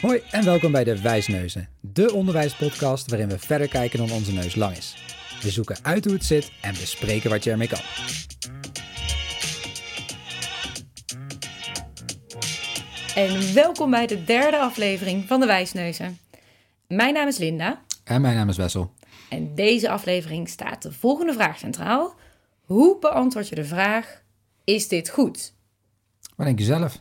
Hoi 0.00 0.22
en 0.30 0.44
welkom 0.44 0.72
bij 0.72 0.84
de 0.84 1.00
Wijsneuzen, 1.00 1.68
de 1.80 2.12
onderwijspodcast 2.12 3.10
waarin 3.10 3.28
we 3.28 3.38
verder 3.38 3.68
kijken 3.68 3.98
dan 3.98 4.10
onze 4.10 4.32
neus 4.32 4.54
lang 4.54 4.76
is. 4.76 4.96
We 5.42 5.50
zoeken 5.50 5.76
uit 5.82 6.04
hoe 6.04 6.14
het 6.14 6.24
zit 6.24 6.52
en 6.62 6.72
bespreken 6.72 7.30
wat 7.30 7.44
je 7.44 7.50
ermee 7.50 7.68
kan. 7.68 7.80
En 13.14 13.54
welkom 13.54 13.90
bij 13.90 14.06
de 14.06 14.24
derde 14.24 14.58
aflevering 14.58 15.24
van 15.26 15.40
de 15.40 15.46
Wijsneuzen. 15.46 16.18
Mijn 16.88 17.14
naam 17.14 17.28
is 17.28 17.38
Linda 17.38 17.82
En 18.04 18.20
mijn 18.20 18.34
naam 18.36 18.48
is 18.48 18.56
Wessel. 18.56 18.92
en 19.28 19.54
deze 19.54 19.88
aflevering 19.90 20.48
staat 20.48 20.82
de 20.82 20.92
volgende 20.92 21.32
vraag 21.32 21.58
centraal. 21.58 22.14
Hoe 22.60 22.98
beantwoord 23.00 23.48
je 23.48 23.54
de 23.54 23.64
vraag, 23.64 24.22
is 24.64 24.88
dit 24.88 25.08
goed? 25.08 25.54
Wat 26.36 26.46
denk 26.46 26.58
je 26.58 26.64
zelf? 26.64 26.98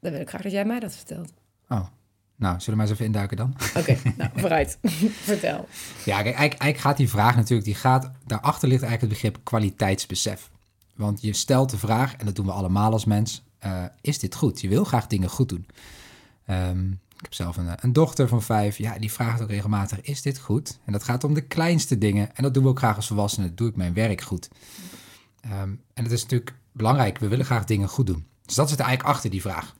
Dan 0.00 0.12
wil 0.12 0.20
ik 0.20 0.28
graag 0.28 0.42
dat 0.42 0.52
jij 0.52 0.64
mij 0.64 0.80
dat 0.80 0.94
vertelt. 0.94 1.32
Oh, 1.68 1.86
nou, 2.40 2.60
zullen 2.60 2.64
we 2.64 2.76
maar 2.76 2.86
eens 2.86 2.90
even 2.90 3.04
induiken 3.04 3.36
dan? 3.36 3.54
Oké, 3.76 3.96
nou 4.16 4.30
vooruit. 4.40 4.78
Vertel. 5.30 5.68
Ja, 6.04 6.22
kijk, 6.22 6.36
eigenlijk, 6.36 6.36
eigenlijk 6.36 6.78
gaat 6.78 6.96
die 6.96 7.08
vraag 7.08 7.36
natuurlijk, 7.36 7.64
die 7.64 7.74
gaat, 7.74 8.10
daarachter 8.26 8.68
ligt 8.68 8.82
eigenlijk 8.82 9.12
het 9.12 9.22
begrip 9.22 9.44
kwaliteitsbesef. 9.44 10.50
Want 10.94 11.22
je 11.22 11.32
stelt 11.32 11.70
de 11.70 11.78
vraag, 11.78 12.16
en 12.16 12.26
dat 12.26 12.36
doen 12.36 12.46
we 12.46 12.52
allemaal 12.52 12.92
als 12.92 13.04
mens, 13.04 13.42
eh, 13.58 13.84
is 14.00 14.18
dit 14.18 14.34
goed? 14.34 14.60
Je 14.60 14.68
wil 14.68 14.84
graag 14.84 15.06
dingen 15.06 15.28
goed 15.28 15.48
doen. 15.48 15.66
Ehm, 16.46 16.90
ik 16.90 17.22
heb 17.22 17.34
zelf 17.34 17.56
een, 17.56 17.68
een 17.80 17.92
dochter 17.92 18.28
van 18.28 18.42
vijf, 18.42 18.78
ja, 18.78 18.98
die 18.98 19.12
vraagt 19.12 19.42
ook 19.42 19.50
regelmatig, 19.50 20.00
is 20.00 20.22
dit 20.22 20.38
goed? 20.38 20.78
En 20.84 20.92
dat 20.92 21.04
gaat 21.04 21.24
om 21.24 21.34
de 21.34 21.46
kleinste 21.46 21.98
dingen, 21.98 22.36
en 22.36 22.42
dat 22.42 22.54
doen 22.54 22.62
we 22.62 22.68
ook 22.68 22.78
graag 22.78 22.96
als 22.96 23.06
volwassenen, 23.06 23.54
doe 23.54 23.68
ik 23.68 23.76
mijn 23.76 23.94
werk 23.94 24.20
goed? 24.20 24.48
Ehm, 25.40 25.70
en 25.94 26.02
het 26.04 26.12
is 26.12 26.22
natuurlijk 26.22 26.54
belangrijk, 26.72 27.18
we 27.18 27.28
willen 27.28 27.44
graag 27.44 27.64
dingen 27.64 27.88
goed 27.88 28.06
doen. 28.06 28.26
Dus 28.44 28.54
dat 28.54 28.68
zit 28.68 28.78
er 28.78 28.84
eigenlijk 28.84 29.14
achter 29.14 29.30
die 29.30 29.40
vraag. 29.40 29.74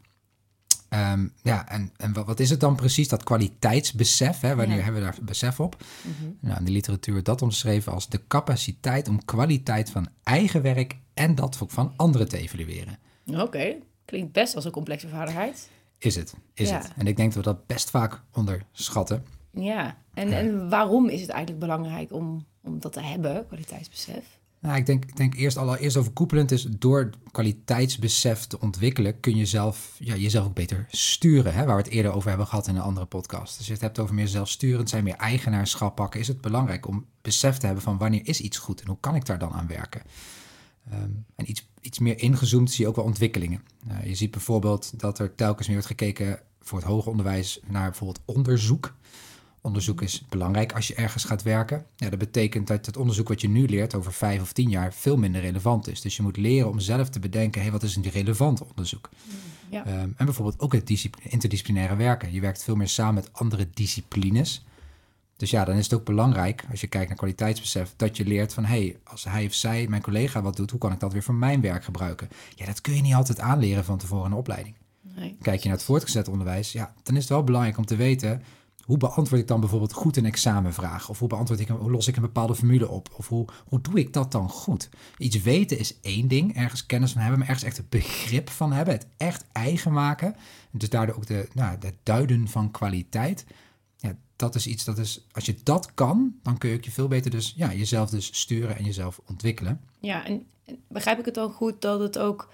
Ehm, 0.90 1.26
ja, 1.42 1.68
en, 1.68 1.92
en 1.96 2.12
wat, 2.12 2.26
wat 2.26 2.40
is 2.40 2.50
het 2.50 2.60
dan 2.60 2.76
precies, 2.76 3.08
dat 3.08 3.22
kwaliteitsbesef? 3.24 4.40
Hè? 4.40 4.54
Wanneer 4.56 4.76
Ja. 4.76 4.82
hebben 4.82 5.02
we 5.02 5.08
daar 5.10 5.18
besef 5.22 5.60
op? 5.60 5.76
Nou, 6.40 6.58
in 6.58 6.64
de 6.64 6.70
literatuur 6.70 7.12
wordt 7.12 7.28
dat 7.28 7.42
omschreven 7.42 7.92
als 7.92 8.08
de 8.08 8.26
capaciteit 8.26 9.08
om 9.08 9.24
kwaliteit 9.24 9.90
van 9.90 10.08
eigen 10.22 10.62
werk 10.62 10.96
en 11.14 11.34
dat 11.34 11.56
van 11.66 11.92
anderen 11.96 12.28
te 12.28 12.38
evalueren. 12.38 12.98
Oké, 13.26 13.74
klinkt 14.04 14.32
best 14.32 14.54
als 14.54 14.64
een 14.64 14.70
complexe 14.70 15.08
vaardigheid. 15.08 15.68
Is 15.98 16.14
het, 16.16 16.34
is 16.54 16.68
Ja. 16.68 16.78
het. 16.78 16.90
En 16.96 17.06
ik 17.06 17.16
denk 17.16 17.34
dat 17.34 17.44
we 17.44 17.50
dat 17.52 17.66
best 17.66 17.90
vaak 17.90 18.22
onderschatten. 18.32 19.24
Ja, 19.52 19.96
en, 20.14 20.28
Ja. 20.28 20.36
en 20.38 20.68
waarom 20.68 21.08
is 21.08 21.20
het 21.20 21.30
eigenlijk 21.30 21.60
belangrijk 21.60 22.12
om, 22.12 22.46
om 22.62 22.80
dat 22.80 22.92
te 22.92 23.00
hebben, 23.00 23.46
kwaliteitsbesef? 23.46 24.38
Nou, 24.60 24.76
ik 24.76 24.86
denk, 24.86 25.04
ik 25.04 25.16
denk 25.16 25.34
eerst 25.34 25.56
allereerst 25.56 25.96
overkoepelend 25.96 26.50
is 26.50 26.62
door 26.62 27.10
kwaliteitsbesef 27.30 28.46
te 28.46 28.60
ontwikkelen 28.60 29.20
kun 29.20 29.36
je 29.36 29.46
zelf, 29.46 29.96
ja, 29.98 30.16
jezelf 30.16 30.46
ook 30.46 30.54
beter 30.54 30.86
sturen. 30.88 31.54
Hè? 31.54 31.64
Waar 31.64 31.76
we 31.76 31.82
het 31.82 31.90
eerder 31.90 32.12
over 32.12 32.28
hebben 32.28 32.46
gehad 32.46 32.66
in 32.66 32.76
een 32.76 32.82
andere 32.82 33.06
podcast. 33.06 33.58
Als 33.58 33.66
je 33.66 33.72
het 33.72 33.82
hebt 33.82 33.98
over 33.98 34.14
meer 34.14 34.28
zelfsturend 34.28 34.88
zijn, 34.88 35.04
meer 35.04 35.16
eigenaarschap 35.16 35.96
pakken, 35.96 36.20
is 36.20 36.28
het 36.28 36.40
belangrijk 36.40 36.86
om 36.86 37.06
besef 37.22 37.58
te 37.58 37.66
hebben 37.66 37.84
van 37.84 37.98
wanneer 37.98 38.20
is 38.24 38.40
iets 38.40 38.58
goed 38.58 38.80
en 38.80 38.86
hoe 38.86 39.00
kan 39.00 39.14
ik 39.14 39.26
daar 39.26 39.38
dan 39.38 39.52
aan 39.52 39.66
werken. 39.66 40.02
Ehm, 40.90 41.10
en 41.34 41.50
iets, 41.50 41.70
iets 41.80 41.98
meer 41.98 42.18
ingezoomd 42.18 42.70
zie 42.70 42.84
je 42.84 42.90
ook 42.90 42.96
wel 42.96 43.04
ontwikkelingen. 43.04 43.62
Eh, 43.88 44.06
je 44.06 44.14
ziet 44.14 44.30
bijvoorbeeld 44.30 45.00
dat 45.00 45.18
er 45.18 45.34
telkens 45.34 45.66
meer 45.66 45.76
wordt 45.76 45.98
gekeken 45.98 46.40
voor 46.60 46.78
het 46.78 46.86
hoger 46.86 47.10
onderwijs 47.10 47.60
naar 47.66 47.88
bijvoorbeeld 47.88 48.20
onderzoek. 48.24 48.94
Onderzoek 49.62 50.02
is 50.02 50.24
belangrijk 50.28 50.72
als 50.72 50.88
je 50.88 50.94
ergens 50.94 51.24
gaat 51.24 51.42
werken. 51.42 51.86
Ja, 51.96 52.08
dat 52.10 52.18
betekent 52.18 52.66
dat 52.66 52.86
het 52.86 52.96
onderzoek 52.96 53.28
wat 53.28 53.40
je 53.40 53.48
nu 53.48 53.66
leert 53.66 53.94
over 53.94 54.12
vijf 54.12 54.40
of 54.42 54.52
tien 54.52 54.68
jaar 54.68 54.92
veel 54.94 55.16
minder 55.16 55.40
relevant 55.40 55.88
is. 55.88 56.00
Dus 56.00 56.16
je 56.16 56.22
moet 56.22 56.36
leren 56.36 56.68
om 56.68 56.80
zelf 56.80 57.08
te 57.08 57.18
bedenken, 57.18 57.60
hey, 57.62 57.70
wat 57.70 57.82
is 57.82 57.96
een 57.96 58.10
relevant 58.10 58.62
onderzoek? 58.62 59.08
Ja. 59.70 59.84
Ehm, 59.86 60.08
en 60.16 60.24
bijvoorbeeld 60.24 60.60
ook 60.60 60.72
het 60.72 60.86
discipli- 60.86 61.30
interdisciplinaire 61.30 61.96
werken. 61.96 62.32
Je 62.32 62.40
werkt 62.40 62.64
veel 62.64 62.76
meer 62.76 62.88
samen 62.88 63.14
met 63.14 63.32
andere 63.32 63.68
disciplines. 63.74 64.64
Dus 65.36 65.50
ja, 65.50 65.64
dan 65.64 65.76
is 65.76 65.84
het 65.84 65.94
ook 65.94 66.04
belangrijk, 66.04 66.64
als 66.70 66.80
je 66.80 66.86
kijkt 66.86 67.08
naar 67.08 67.16
kwaliteitsbesef, 67.16 67.92
dat 67.96 68.16
je 68.16 68.24
leert 68.24 68.54
van, 68.54 68.64
hé, 68.64 68.80
hey, 68.80 68.98
als 69.04 69.24
hij 69.24 69.46
of 69.46 69.54
zij, 69.54 69.86
mijn 69.88 70.02
collega, 70.02 70.42
wat 70.42 70.56
doet, 70.56 70.70
hoe 70.70 70.80
kan 70.80 70.92
ik 70.92 71.00
dat 71.00 71.12
weer 71.12 71.22
voor 71.22 71.34
mijn 71.34 71.60
werk 71.60 71.84
gebruiken? 71.84 72.28
Ja, 72.54 72.66
dat 72.66 72.80
kun 72.80 72.94
je 72.94 73.02
niet 73.02 73.14
altijd 73.14 73.40
aanleren 73.40 73.84
van 73.84 73.98
tevoren 73.98 74.24
in 74.24 74.30
een 74.32 74.38
opleiding. 74.38 74.74
Nee. 75.16 75.36
Kijk 75.42 75.60
je 75.60 75.68
naar 75.68 75.76
het 75.76 75.86
voortgezet 75.86 76.28
onderwijs, 76.28 76.72
ja, 76.72 76.94
dan 77.02 77.14
is 77.14 77.20
het 77.20 77.30
wel 77.30 77.44
belangrijk 77.44 77.78
om 77.78 77.86
te 77.86 77.96
weten, 77.96 78.42
hoe 78.84 78.96
beantwoord 78.96 79.40
ik 79.40 79.48
dan 79.48 79.60
bijvoorbeeld 79.60 79.92
goed 79.92 80.16
een 80.16 80.26
examenvraag? 80.26 81.08
Of 81.08 81.18
hoe 81.18 81.28
beantwoord 81.28 81.60
ik, 81.60 81.68
hoe 81.68 81.90
los 81.90 82.08
ik 82.08 82.16
een 82.16 82.22
bepaalde 82.22 82.54
formule 82.54 82.88
op? 82.88 83.08
Of 83.16 83.28
hoe, 83.28 83.46
hoe 83.66 83.80
doe 83.80 83.98
ik 83.98 84.12
dat 84.12 84.32
dan 84.32 84.48
goed? 84.48 84.88
Iets 85.18 85.42
weten 85.42 85.78
is 85.78 86.00
één 86.00 86.28
ding, 86.28 86.56
ergens 86.56 86.86
kennis 86.86 87.12
van 87.12 87.20
hebben, 87.20 87.38
maar 87.38 87.48
ergens 87.48 87.66
echt 87.66 87.76
het 87.76 87.88
begrip 87.88 88.50
van 88.50 88.72
hebben, 88.72 88.94
het 88.94 89.06
echt 89.16 89.44
eigen 89.52 89.92
maken. 89.92 90.34
En 90.72 90.78
dus 90.78 90.90
daardoor 90.90 91.16
ook 91.16 91.26
de, 91.26 91.48
nou, 91.52 91.76
het 91.80 91.96
duiden 92.02 92.48
van 92.48 92.70
kwaliteit. 92.70 93.44
Ja, 93.96 94.16
dat 94.36 94.54
is 94.54 94.66
iets 94.66 94.84
dat 94.84 94.98
is, 94.98 95.26
als 95.32 95.46
je 95.46 95.56
dat 95.62 95.94
kan, 95.94 96.34
dan 96.42 96.58
kun 96.58 96.70
je 96.70 96.78
je 96.80 96.90
veel 96.90 97.08
beter 97.08 97.30
dus, 97.30 97.52
ja, 97.56 97.72
jezelf 97.72 98.10
dus 98.10 98.38
sturen 98.40 98.76
en 98.76 98.84
jezelf 98.84 99.20
ontwikkelen. 99.26 99.80
Ja, 100.00 100.26
en 100.26 100.46
begrijp 100.88 101.18
ik 101.18 101.24
het 101.24 101.34
dan 101.34 101.52
goed 101.52 101.80
dat 101.80 102.00
het 102.00 102.18
ook 102.18 102.52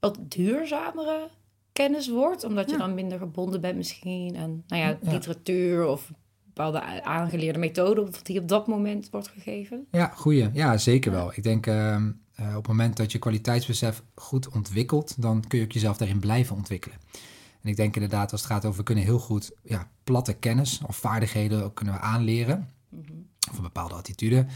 wat 0.00 0.18
duurzamere 0.30 1.28
kennis 1.74 2.08
wordt? 2.08 2.44
Omdat 2.44 2.66
je 2.66 2.72
Ja. 2.72 2.78
dan 2.78 2.94
minder 2.94 3.18
gebonden 3.18 3.60
bent 3.60 3.76
misschien 3.76 4.36
aan 4.36 4.62
nou 4.66 4.82
ja, 4.82 4.98
literatuur 5.12 5.86
of 5.86 6.12
bepaalde 6.44 7.02
aangeleerde 7.02 7.58
methode 7.58 8.06
die 8.22 8.40
op 8.40 8.48
dat 8.48 8.66
moment 8.66 9.10
wordt 9.10 9.28
gegeven? 9.28 9.86
Ja, 9.90 10.06
goeie. 10.06 10.50
Ja, 10.52 10.76
zeker 10.78 11.12
wel. 11.12 11.32
Ik 11.34 11.42
denk 11.42 11.66
ehm, 11.66 12.10
eh, 12.34 12.48
op 12.48 12.54
het 12.54 12.66
moment 12.66 12.96
dat 12.96 13.12
je 13.12 13.18
kwaliteitsbesef 13.18 14.02
goed 14.14 14.48
ontwikkelt, 14.48 15.22
dan 15.22 15.44
kun 15.48 15.58
je 15.58 15.64
ook 15.64 15.72
jezelf 15.72 15.96
daarin 15.96 16.18
blijven 16.18 16.56
ontwikkelen. 16.56 16.98
En 17.62 17.70
ik 17.70 17.76
denk 17.76 17.94
inderdaad, 17.94 18.32
als 18.32 18.40
het 18.40 18.50
gaat 18.50 18.64
over, 18.64 18.78
we 18.78 18.84
kunnen 18.84 19.04
heel 19.04 19.18
goed 19.18 19.52
ja, 19.62 19.90
platte 20.04 20.32
kennis 20.32 20.80
of 20.86 20.96
vaardigheden 20.96 21.64
ook 21.64 21.74
kunnen 21.74 21.94
we 21.94 22.00
aanleren. 22.00 22.68
Of 23.50 23.56
een 23.56 23.62
bepaalde 23.62 23.94
attitude. 23.94 24.46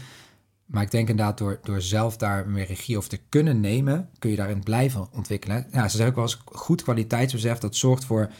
Maar 0.69 0.83
ik 0.83 0.91
denk 0.91 1.09
inderdaad, 1.09 1.37
door, 1.37 1.59
door 1.63 1.81
zelf 1.81 2.17
daar 2.17 2.47
meer 2.47 2.65
regie 2.65 2.97
over 2.97 3.09
te 3.09 3.19
kunnen 3.29 3.59
nemen, 3.59 4.09
kun 4.19 4.29
je 4.29 4.35
daarin 4.35 4.63
blijven 4.63 5.07
ontwikkelen. 5.13 5.67
Ja, 5.71 5.83
ze 5.87 5.97
zeggen 5.97 6.07
ook 6.07 6.15
wel 6.15 6.23
eens, 6.23 6.41
goed 6.45 6.83
kwaliteitsbesef, 6.83 7.57
dat 7.57 7.75
zorgt 7.75 8.05
voor 8.05 8.31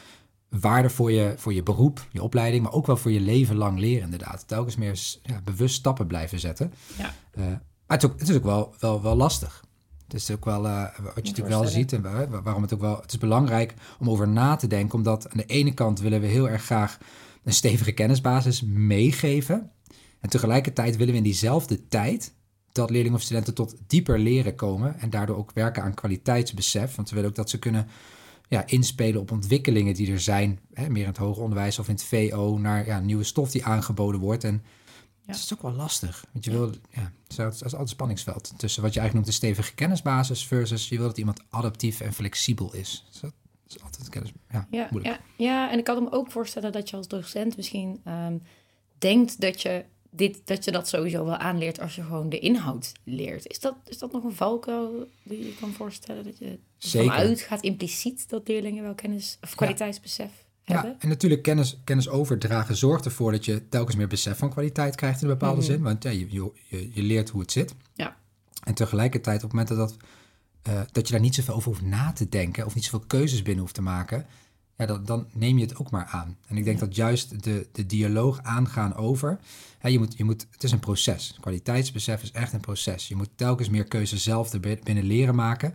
waarde 0.50 0.90
voor 0.90 1.12
je, 1.12 1.34
voor 1.38 1.54
je 1.54 1.64
beroep, 1.64 2.08
je 2.12 2.24
opleiding, 2.24 2.64
maar 2.64 2.72
ook 2.72 2.86
wel 2.86 2.98
voor 2.98 3.12
je 3.12 3.20
leven 3.20 3.56
lang 3.56 3.80
leren 3.80 4.04
inderdaad. 4.04 4.48
Telkens 4.48 4.76
meer 4.76 5.00
ja, 5.24 5.42
bewust 5.44 5.76
stappen 5.76 6.08
blijven 6.08 6.40
zetten. 6.40 6.74
Ja. 6.98 7.14
Eh, 7.32 7.44
maar 7.88 7.98
het 7.98 8.04
is 8.04 8.10
ook, 8.10 8.20
het 8.20 8.30
is 8.30 8.36
ook 8.36 8.44
wel, 8.44 8.74
wel, 8.80 9.02
wel 9.02 9.16
lastig. 9.16 9.64
Het 10.04 10.14
is 10.14 10.32
ook 10.32 10.46
wel, 10.46 10.68
eh, 10.68 10.82
wat 10.82 10.96
je 11.16 11.22
natuurlijk 11.22 11.48
wel 11.48 11.68
ziet 11.68 11.94
en 11.94 12.02
waar- 12.02 12.44
waarom 12.44 12.62
het 12.62 12.74
ook 12.74 12.82
wel, 12.82 13.02
het 13.02 13.12
is 13.12 13.18
belangrijk 13.18 13.74
om 14.00 14.10
over 14.10 14.28
na 14.28 14.56
te 14.56 14.68
denken, 14.68 14.96
omdat 14.98 15.30
aan 15.30 15.38
de 15.38 15.46
ene 15.46 15.74
kant 15.74 16.00
willen 16.00 16.22
we 16.22 16.28
heel 16.28 16.50
erg 16.50 16.64
graag 16.64 16.98
een 17.44 17.54
stevige 17.54 17.92
kennisbasis 17.92 18.62
meegeven. 18.64 19.72
En 20.20 20.30
tegelijkertijd 20.30 20.96
willen 20.98 21.12
we 21.12 21.18
in 21.18 21.24
diezelfde 21.24 21.88
tijd 21.88 22.34
dat 22.72 22.90
leerlingen 22.90 23.18
of 23.18 23.22
studenten 23.24 23.54
tot 23.54 23.76
dieper 23.88 24.20
leren 24.20 24.56
komen 24.56 25.00
en 25.00 25.10
daardoor 25.10 25.38
ook 25.38 25.52
werken 25.54 25.84
aan 25.84 25.94
kwaliteitsbesef. 25.94 26.96
Want 26.96 27.10
we 27.10 27.16
willen 27.16 27.30
ook 27.30 27.36
dat 27.36 27.50
ze 27.50 27.60
kunnen 27.60 27.88
ja, 28.48 28.64
inspelen 28.68 29.22
op 29.22 29.32
ontwikkelingen 29.32 29.94
die 29.94 30.12
er 30.12 30.20
zijn, 30.22 30.60
hè, 30.74 30.90
meer 30.90 31.02
in 31.02 31.08
het 31.08 31.18
hoger 31.18 31.44
onderwijs 31.44 31.80
of 31.80 31.88
in 31.88 31.94
het 31.94 32.04
VO, 32.04 32.58
naar 32.58 32.86
ja, 32.86 33.00
nieuwe 33.00 33.24
stof 33.24 33.52
die 33.52 33.66
aangeboden 33.66 34.20
wordt. 34.20 34.44
En 34.44 34.64
Ja. 35.22 35.36
het 35.36 35.44
is 35.44 35.54
ook 35.54 35.62
wel 35.62 35.72
lastig, 35.74 36.26
want 36.32 36.46
je 36.46 36.52
wil, 36.52 36.72
ja, 36.90 37.12
het 37.28 37.54
is 37.54 37.62
altijd 37.64 37.90
spanningsveld 37.90 38.54
tussen 38.58 38.82
wat 38.82 38.94
je 38.94 39.00
eigenlijk 39.00 39.14
noemt 39.14 39.26
de 39.26 39.48
stevige 39.48 39.76
kennisbasis 39.76 40.48
versus 40.48 40.90
je 40.90 40.98
wil 40.98 41.08
dat 41.08 41.18
iemand 41.18 41.42
adaptief 41.50 42.00
en 42.00 42.14
flexibel 42.14 42.74
is. 42.74 43.06
Dus 43.12 43.20
dat 43.22 43.34
is 43.68 43.82
altijd 43.84 44.10
kennis, 44.10 44.32
ja, 44.52 44.68
Ja, 44.72 44.88
moeilijk. 44.92 45.20
ja, 45.38 45.46
ja, 45.46 45.72
en 45.72 45.78
ik 45.78 45.84
kan 45.84 46.04
me 46.04 46.12
ook 46.12 46.32
voorstellen 46.32 46.72
dat 46.72 46.90
je 46.90 46.96
als 46.96 47.08
docent 47.08 47.56
misschien 47.58 48.02
ehm, 48.04 48.38
denkt 48.98 49.42
dat 49.42 49.62
je, 49.62 49.86
dit, 50.10 50.42
dat 50.46 50.64
je 50.66 50.72
dat 50.72 50.88
sowieso 50.88 51.26
wel 51.26 51.36
aanleert 51.38 51.80
als 51.80 51.96
je 51.96 52.04
gewoon 52.04 52.30
de 52.30 52.40
inhoud 52.40 52.92
leert. 53.04 53.48
Is 53.48 53.60
dat, 53.60 53.76
is 53.88 53.98
dat 53.98 54.12
nog 54.12 54.24
een 54.24 54.36
valkuil 54.36 55.08
die 55.24 55.46
je 55.46 55.56
kan 55.60 55.72
voorstellen? 55.74 56.24
Dat 56.24 56.38
je 56.38 56.60
Zeker. 56.78 57.10
vanuit 57.12 57.42
gaat 57.42 57.62
impliciet 57.62 58.30
dat 58.30 58.48
leerlingen 58.48 58.84
wel 58.84 58.96
kennis 58.96 59.38
of 59.42 59.56
kwaliteitsbesef 59.56 60.32
hebben? 60.64 60.90
Ja, 60.92 60.96
en 61.00 61.08
natuurlijk 61.10 61.42
kennis, 61.42 61.80
kennis 61.84 62.10
overdragen 62.10 62.76
zorgt 62.76 63.06
ervoor 63.06 63.32
dat 63.32 63.46
je 63.46 63.70
telkens 63.70 63.96
meer 63.96 64.08
besef 64.08 64.38
van 64.38 64.50
kwaliteit 64.50 64.96
krijgt 64.96 65.22
in 65.22 65.28
een 65.28 65.34
bepaalde 65.38 65.62
Mhm. 65.62 65.70
zin. 65.72 65.82
Want 65.82 66.04
ja, 66.04 66.10
je, 66.10 66.28
je, 66.30 66.52
je, 66.68 66.90
je 66.94 67.02
leert 67.02 67.30
hoe 67.30 67.42
het 67.42 67.52
zit. 67.52 67.76
Ja. 67.94 68.18
En 68.64 68.74
tegelijkertijd, 68.74 69.44
op 69.44 69.52
het 69.52 69.52
moment 69.52 69.68
dat, 69.70 69.78
dat, 69.78 69.98
eh, 70.62 70.82
dat 70.92 71.08
je 71.08 71.14
daar 71.14 71.22
niet 71.22 71.36
zoveel 71.36 71.54
over 71.56 71.70
hoeft 71.72 71.82
na 71.86 72.12
te 72.14 72.30
denken 72.30 72.66
of 72.66 72.76
niet 72.76 72.84
zoveel 72.84 73.08
keuzes 73.08 73.42
binnen 73.42 73.62
hoeft 73.62 73.76
te 73.76 73.82
maken, 73.82 74.26
ja, 74.80 74.86
dan, 74.86 75.06
dan 75.06 75.28
neem 75.34 75.58
je 75.58 75.64
het 75.66 75.78
ook 75.78 75.92
maar 75.92 76.06
aan. 76.06 76.38
En 76.48 76.58
ik 76.58 76.64
denk 76.64 76.80
Ja. 76.80 76.86
dat 76.86 76.96
juist 76.96 77.44
de, 77.44 77.68
de 77.72 77.86
dialoog 77.86 78.40
aangaan 78.44 78.96
over, 78.96 79.40
hè, 79.80 79.90
je 79.90 80.00
moet, 80.00 80.18
je 80.18 80.24
moet, 80.24 80.48
het 80.52 80.64
is 80.64 80.72
een 80.72 80.80
proces. 80.80 81.38
Kwaliteitsbesef 81.40 82.22
is 82.24 82.32
echt 82.32 82.54
een 82.54 82.60
proces. 82.60 83.08
Je 83.08 83.16
moet 83.16 83.30
telkens 83.36 83.70
meer 83.70 83.84
keuzes 83.84 84.24
zelf 84.24 84.60
bi- 84.60 84.80
binnen 84.84 85.04
leren 85.04 85.36
maken. 85.36 85.74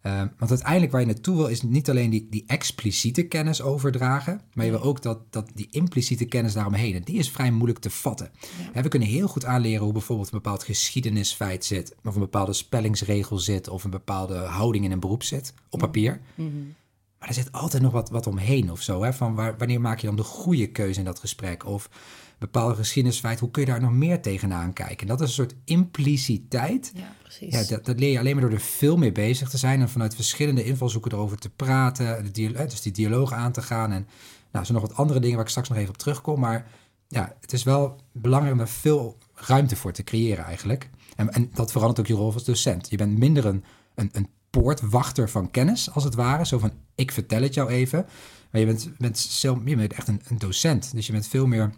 Eh, 0.00 0.22
want 0.38 0.50
uiteindelijk 0.50 0.92
waar 0.92 1.00
je 1.00 1.06
naartoe 1.06 1.36
wil, 1.36 1.46
is 1.46 1.62
niet 1.62 1.90
alleen 1.90 2.10
die, 2.10 2.26
die 2.30 2.44
expliciete 2.46 3.22
kennis 3.22 3.62
overdragen, 3.62 4.40
maar 4.54 4.64
je 4.64 4.70
wil 4.70 4.82
ook 4.82 5.02
dat, 5.02 5.18
dat 5.32 5.50
die 5.54 5.68
impliciete 5.70 6.24
kennis 6.24 6.52
daaromheen, 6.52 6.94
en 6.94 7.02
die 7.02 7.18
is 7.18 7.30
vrij 7.30 7.50
moeilijk 7.50 7.78
te 7.78 7.90
vatten. 7.90 8.30
Hè, 8.72 8.82
we 8.82 8.88
kunnen 8.88 9.08
heel 9.08 9.28
goed 9.28 9.44
aanleren 9.44 9.84
hoe 9.84 9.92
bijvoorbeeld 9.92 10.32
een 10.32 10.38
bepaald 10.42 10.62
geschiedenisfeit 10.64 11.64
zit, 11.64 11.94
of 12.04 12.14
een 12.14 12.20
bepaalde 12.20 12.52
spellingsregel 12.52 13.38
zit, 13.38 13.68
of 13.68 13.84
een 13.84 13.90
bepaalde 13.90 14.36
houding 14.36 14.84
in 14.84 14.90
een 14.92 15.00
beroep 15.00 15.22
zit, 15.22 15.54
op 15.70 15.78
papier. 15.78 16.20
Mhm. 16.34 16.50
Maar 17.18 17.28
er 17.28 17.34
zit 17.34 17.52
altijd 17.52 17.82
nog 17.82 17.92
wat, 17.92 18.10
wat 18.10 18.26
omheen 18.26 18.70
of 18.70 18.80
zo. 18.80 19.02
Hè? 19.02 19.12
Van 19.12 19.34
waar, 19.34 19.58
wanneer 19.58 19.80
maak 19.80 19.98
je 19.98 20.06
dan 20.06 20.16
de 20.16 20.22
goede 20.22 20.66
keuze 20.66 20.98
in 20.98 21.04
dat 21.04 21.18
gesprek? 21.18 21.66
Of 21.66 21.88
bepaalde 22.38 22.74
geschiedenisfeit, 22.74 23.40
hoe 23.40 23.50
kun 23.50 23.62
je 23.62 23.68
daar 23.68 23.80
nog 23.80 23.92
meer 23.92 24.22
tegenaan 24.22 24.72
kijken? 24.72 24.98
En 24.98 25.06
dat 25.06 25.20
is 25.20 25.26
een 25.26 25.34
soort 25.34 25.54
impliciteit. 25.64 26.92
Ja, 26.94 27.12
precies. 27.22 27.54
Ja, 27.54 27.64
dat, 27.74 27.84
dat 27.84 27.98
leer 27.98 28.10
je 28.10 28.18
alleen 28.18 28.32
maar 28.32 28.44
door 28.44 28.52
er 28.52 28.60
veel 28.60 28.96
mee 28.96 29.12
bezig 29.12 29.48
te 29.48 29.58
zijn 29.58 29.80
en 29.80 29.88
vanuit 29.88 30.14
verschillende 30.14 30.64
invalshoeken 30.64 31.12
erover 31.12 31.38
te 31.38 31.50
praten, 31.50 32.32
dus 32.32 32.82
die 32.82 32.92
dialoog 32.92 33.32
aan 33.32 33.52
te 33.52 33.62
gaan. 33.62 33.92
En 33.92 34.02
nou, 34.02 34.08
er 34.50 34.66
zijn 34.66 34.78
nog 34.78 34.88
wat 34.88 34.96
andere 34.96 35.20
dingen 35.20 35.36
waar 35.36 35.44
ik 35.44 35.50
straks 35.50 35.68
nog 35.68 35.78
even 35.78 35.90
op 35.90 35.98
terugkom. 35.98 36.40
Maar 36.40 36.66
ja, 37.08 37.36
het 37.40 37.52
is 37.52 37.62
wel 37.62 38.00
belangrijk 38.12 38.54
om 38.54 38.60
er 38.60 38.68
veel 38.68 39.18
ruimte 39.34 39.76
voor 39.76 39.92
te 39.92 40.04
creëren 40.04 40.44
eigenlijk. 40.44 40.90
En, 41.16 41.32
en 41.32 41.50
dat 41.54 41.72
verandert 41.72 42.00
ook 42.00 42.06
je 42.06 42.14
rol 42.14 42.32
als 42.32 42.44
docent. 42.44 42.90
Je 42.90 42.96
bent 42.96 43.18
minder 43.18 43.46
een, 43.46 43.64
een, 43.94 44.10
een 44.12 44.28
poortwachter 44.50 45.30
van 45.30 45.50
kennis, 45.50 45.90
als 45.90 46.04
het 46.04 46.14
ware. 46.14 46.46
Zo 46.46 46.58
van, 46.58 46.72
ik 46.94 47.12
vertel 47.12 47.42
het 47.42 47.54
jou 47.54 47.70
even. 47.70 48.06
Maar 48.50 48.60
je 48.60 48.66
bent, 48.66 48.90
bent, 48.98 49.18
zelf, 49.18 49.58
je 49.64 49.76
bent 49.76 49.92
echt 49.92 50.08
een, 50.08 50.20
een 50.28 50.38
docent. 50.38 50.92
Dus 50.94 51.06
je 51.06 51.12
bent 51.12 51.26
veel 51.26 51.46
meer 51.46 51.72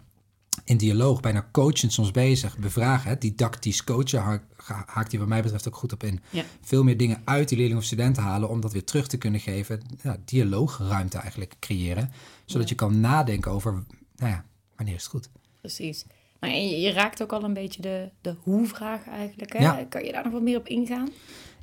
in 0.63 0.77
dialoog, 0.77 1.19
bijna 1.19 1.49
coachend 1.51 1.93
soms 1.93 2.11
bezig. 2.11 2.57
Bevragen, 2.57 3.09
hè? 3.09 3.17
didactisch 3.17 3.83
coachen 3.83 4.21
ha- 4.21 4.43
ha- 4.55 4.83
haakt 4.87 5.09
die 5.09 5.19
wat 5.19 5.27
mij 5.27 5.41
betreft 5.41 5.67
ook 5.67 5.75
goed 5.75 5.93
op 5.93 6.03
in. 6.03 6.19
Ja. 6.29 6.43
Veel 6.61 6.83
meer 6.83 6.97
dingen 6.97 7.21
uit 7.25 7.49
die 7.49 7.57
leerling 7.57 7.79
of 7.79 7.85
student 7.85 8.17
halen 8.17 8.49
om 8.49 8.61
dat 8.61 8.73
weer 8.73 8.83
terug 8.83 9.07
te 9.07 9.17
kunnen 9.17 9.39
geven. 9.39 9.81
Ja, 10.01 10.17
dialoogruimte 10.25 11.17
eigenlijk 11.17 11.55
creëren. 11.59 12.11
Zodat 12.45 12.69
je 12.69 12.75
kan 12.75 12.99
nadenken 12.99 13.51
over, 13.51 13.71
nou 14.15 14.31
ja, 14.31 14.45
wanneer 14.75 14.95
is 14.95 15.01
het 15.01 15.11
goed? 15.11 15.29
Precies. 15.61 16.05
Nou, 16.39 16.53
en 16.53 16.69
je, 16.69 16.79
je 16.79 16.91
raakt 16.91 17.21
ook 17.21 17.33
al 17.33 17.43
een 17.43 17.53
beetje 17.53 17.81
de, 17.81 18.09
de 18.21 18.35
hoe-vraag 18.39 19.07
eigenlijk. 19.07 19.53
Hè? 19.53 19.59
Ja. 19.59 19.85
Kan 19.89 20.03
je 20.03 20.11
daar 20.11 20.23
nog 20.23 20.33
wat 20.33 20.41
meer 20.41 20.57
op 20.57 20.67
ingaan? 20.67 21.09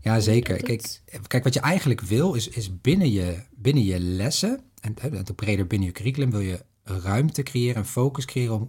Ja, 0.02 0.20
zeker. 0.20 0.62
Kijk, 0.62 1.00
kijk, 1.26 1.44
wat 1.44 1.54
je 1.54 1.60
eigenlijk 1.60 2.00
wil, 2.00 2.34
is, 2.34 2.48
is 2.48 2.80
binnen, 2.80 3.12
je, 3.12 3.42
binnen 3.50 3.84
je 3.84 4.00
lessen, 4.00 4.60
en 4.80 4.94
en 4.98 5.34
breder 5.34 5.66
binnen 5.66 5.88
je 5.88 5.94
curriculum, 5.94 6.30
wil 6.30 6.40
je 6.40 6.64
ruimte 6.82 7.42
creëren 7.42 7.76
en 7.76 7.86
focus 7.86 8.24
creëren 8.24 8.54
om 8.54 8.68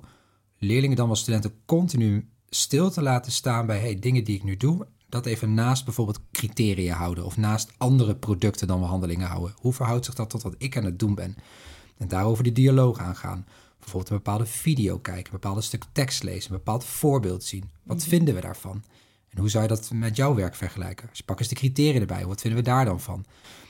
leerlingen 0.57 0.95
dan 0.95 1.07
wel 1.07 1.15
studenten 1.15 1.53
continu 1.65 2.29
stil 2.49 2.89
te 2.89 3.01
laten 3.01 3.31
staan 3.31 3.65
bij 3.65 3.79
hey, 3.79 3.99
dingen 3.99 4.23
die 4.23 4.35
ik 4.35 4.43
nu 4.43 4.57
doe. 4.57 4.87
Dat 5.09 5.25
even 5.25 5.53
naast 5.53 5.85
bijvoorbeeld 5.85 6.19
criteria 6.31 6.95
houden 6.95 7.25
of 7.25 7.37
naast 7.37 7.71
andere 7.77 8.15
producten 8.15 8.67
dan 8.67 8.79
behandelingen 8.79 9.27
houden. 9.27 9.55
Hoe 9.57 9.73
verhoudt 9.73 10.05
zich 10.05 10.13
dat 10.13 10.29
tot 10.29 10.41
wat 10.41 10.55
ik 10.57 10.77
aan 10.77 10.85
het 10.85 10.99
doen 10.99 11.15
ben? 11.15 11.35
En 11.97 12.07
daarover 12.07 12.43
die 12.43 12.51
dialoog 12.51 12.99
aangaan. 12.99 13.45
Bijvoorbeeld 13.87 14.17
een 14.17 14.23
bepaalde 14.23 14.51
video 14.51 14.99
kijken, 14.99 15.25
een 15.25 15.39
bepaald 15.39 15.63
stuk 15.63 15.83
tekst 15.91 16.23
lezen, 16.23 16.51
een 16.51 16.57
bepaald 16.57 16.85
voorbeeld 16.85 17.43
zien. 17.43 17.63
Wat 17.83 18.03
vinden 18.03 18.35
we 18.35 18.41
daarvan? 18.41 18.83
En 19.29 19.39
hoe 19.39 19.49
zou 19.49 19.63
je 19.63 19.69
dat 19.69 19.91
met 19.93 20.15
jouw 20.15 20.35
werk 20.35 20.55
vergelijken? 20.55 21.07
Dus 21.09 21.21
pak 21.21 21.39
eens 21.39 21.47
de 21.47 21.55
criteria 21.55 21.99
erbij. 21.99 22.25
Wat 22.25 22.41
vinden 22.41 22.59
we 22.59 22.65
daar 22.65 22.85
dan 22.85 23.01
van? 23.01 23.25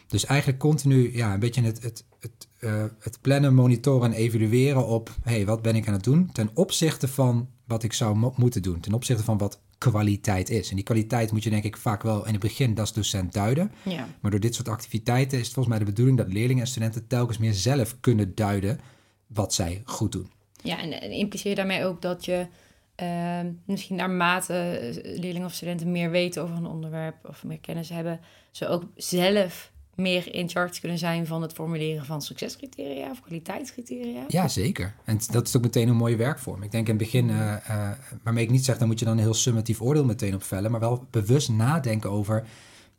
Dus 0.08 0.26
eigenlijk 0.26 0.60
continu 0.60 1.16
ja, 1.16 1.34
een 1.34 1.40
beetje 1.40 1.62
het, 1.62 1.84
het, 1.84 2.06
het, 2.20 2.48
eh, 2.60 2.84
het 3.00 3.18
plannen, 3.22 3.54
monitoren 3.54 4.12
en 4.12 4.18
evalueren 4.18 4.88
op... 4.88 5.16
hey, 5.24 5.46
wat 5.46 5.62
ben 5.62 5.76
ik 5.76 5.88
aan 5.88 5.94
het 5.94 6.04
doen 6.04 6.32
ten 6.32 6.50
opzichte 6.54 7.08
van 7.08 7.50
wat 7.66 7.84
ik 7.84 7.94
zou 7.94 8.16
mo- 8.16 8.34
moeten 8.36 8.62
doen. 8.62 8.80
Ten 8.80 8.94
opzichte 8.94 9.24
van 9.24 9.38
wat 9.38 9.60
kwaliteit 9.78 10.50
is. 10.50 10.70
En 10.70 10.76
die 10.76 10.86
kwaliteit 10.86 11.32
moet 11.32 11.44
je 11.44 11.50
denk 11.50 11.64
ik 11.64 11.78
vaak 11.78 12.04
wel 12.04 12.26
in 12.26 12.32
het 12.32 12.42
begin 12.42 12.80
als 12.80 12.94
docent 12.94 13.34
duiden. 13.34 13.72
Ja. 13.84 14.08
Maar 14.22 14.32
door 14.32 14.40
dit 14.40 14.56
soort 14.56 14.68
activiteiten 14.68 15.40
is 15.40 15.46
het 15.46 15.54
volgens 15.54 15.76
mij 15.76 15.86
de 15.86 15.92
bedoeling... 15.92 16.18
dat 16.18 16.34
leerlingen 16.34 16.64
en 16.64 16.70
studenten 16.70 17.08
telkens 17.08 17.38
meer 17.38 17.54
zelf 17.54 17.98
kunnen 18.00 18.36
duiden 18.36 18.80
wat 19.28 19.54
zij 19.54 19.82
goed 19.86 20.12
doen. 20.12 20.32
Ja, 20.64 20.80
en, 20.80 21.02
en 21.02 21.12
impliceer 21.12 21.50
je 21.50 21.56
daarmee 21.56 21.86
ook 21.86 22.02
dat 22.02 22.26
je 22.26 22.48
ehm, 22.96 23.52
misschien 23.66 23.96
naarmate 23.96 24.54
eh, 24.54 25.20
leerlingen 25.20 25.48
of 25.48 25.54
studenten 25.54 25.92
meer 25.92 26.10
weten 26.10 26.42
over 26.42 26.56
een 26.56 26.66
onderwerp 26.66 27.16
of 27.26 27.44
meer 27.44 27.60
kennis 27.60 27.90
hebben, 27.90 28.20
ze 28.52 28.68
ook 28.68 28.84
zelf 28.96 29.72
meer 29.98 30.34
in 30.34 30.50
charge 30.50 30.80
kunnen 30.80 30.98
zijn 30.98 31.28
van 31.28 31.42
het 31.42 31.54
formuleren 31.54 32.06
van 32.06 32.22
succescriteria 32.22 33.12
of 33.12 33.22
kwaliteitscriteria? 33.22 34.24
Ja, 34.28 34.48
zeker. 34.48 34.96
En 35.04 35.20
dat 35.32 35.48
is 35.48 35.56
ook 35.56 35.62
meteen 35.62 35.88
een 35.88 35.96
mooie 35.96 36.16
werkvorm. 36.16 36.64
Ik 36.64 36.72
denk 36.72 36.88
in 36.88 36.96
het 36.96 37.04
begin, 37.04 37.30
eh, 37.30 37.70
eh, 37.70 37.92
waarmee 38.24 38.44
ik 38.44 38.50
niet 38.50 38.66
zeg, 38.66 38.78
dan 38.78 38.88
moet 38.88 39.00
je 39.00 39.06
dan 39.06 39.18
een 39.18 39.24
heel 39.24 39.34
summatief 39.34 39.82
oordeel 39.82 40.06
meteen 40.06 40.36
opvellen, 40.36 40.72
maar 40.72 40.80
wel 40.80 41.06
bewust 41.12 41.50
nadenken 41.50 42.10
over, 42.12 42.48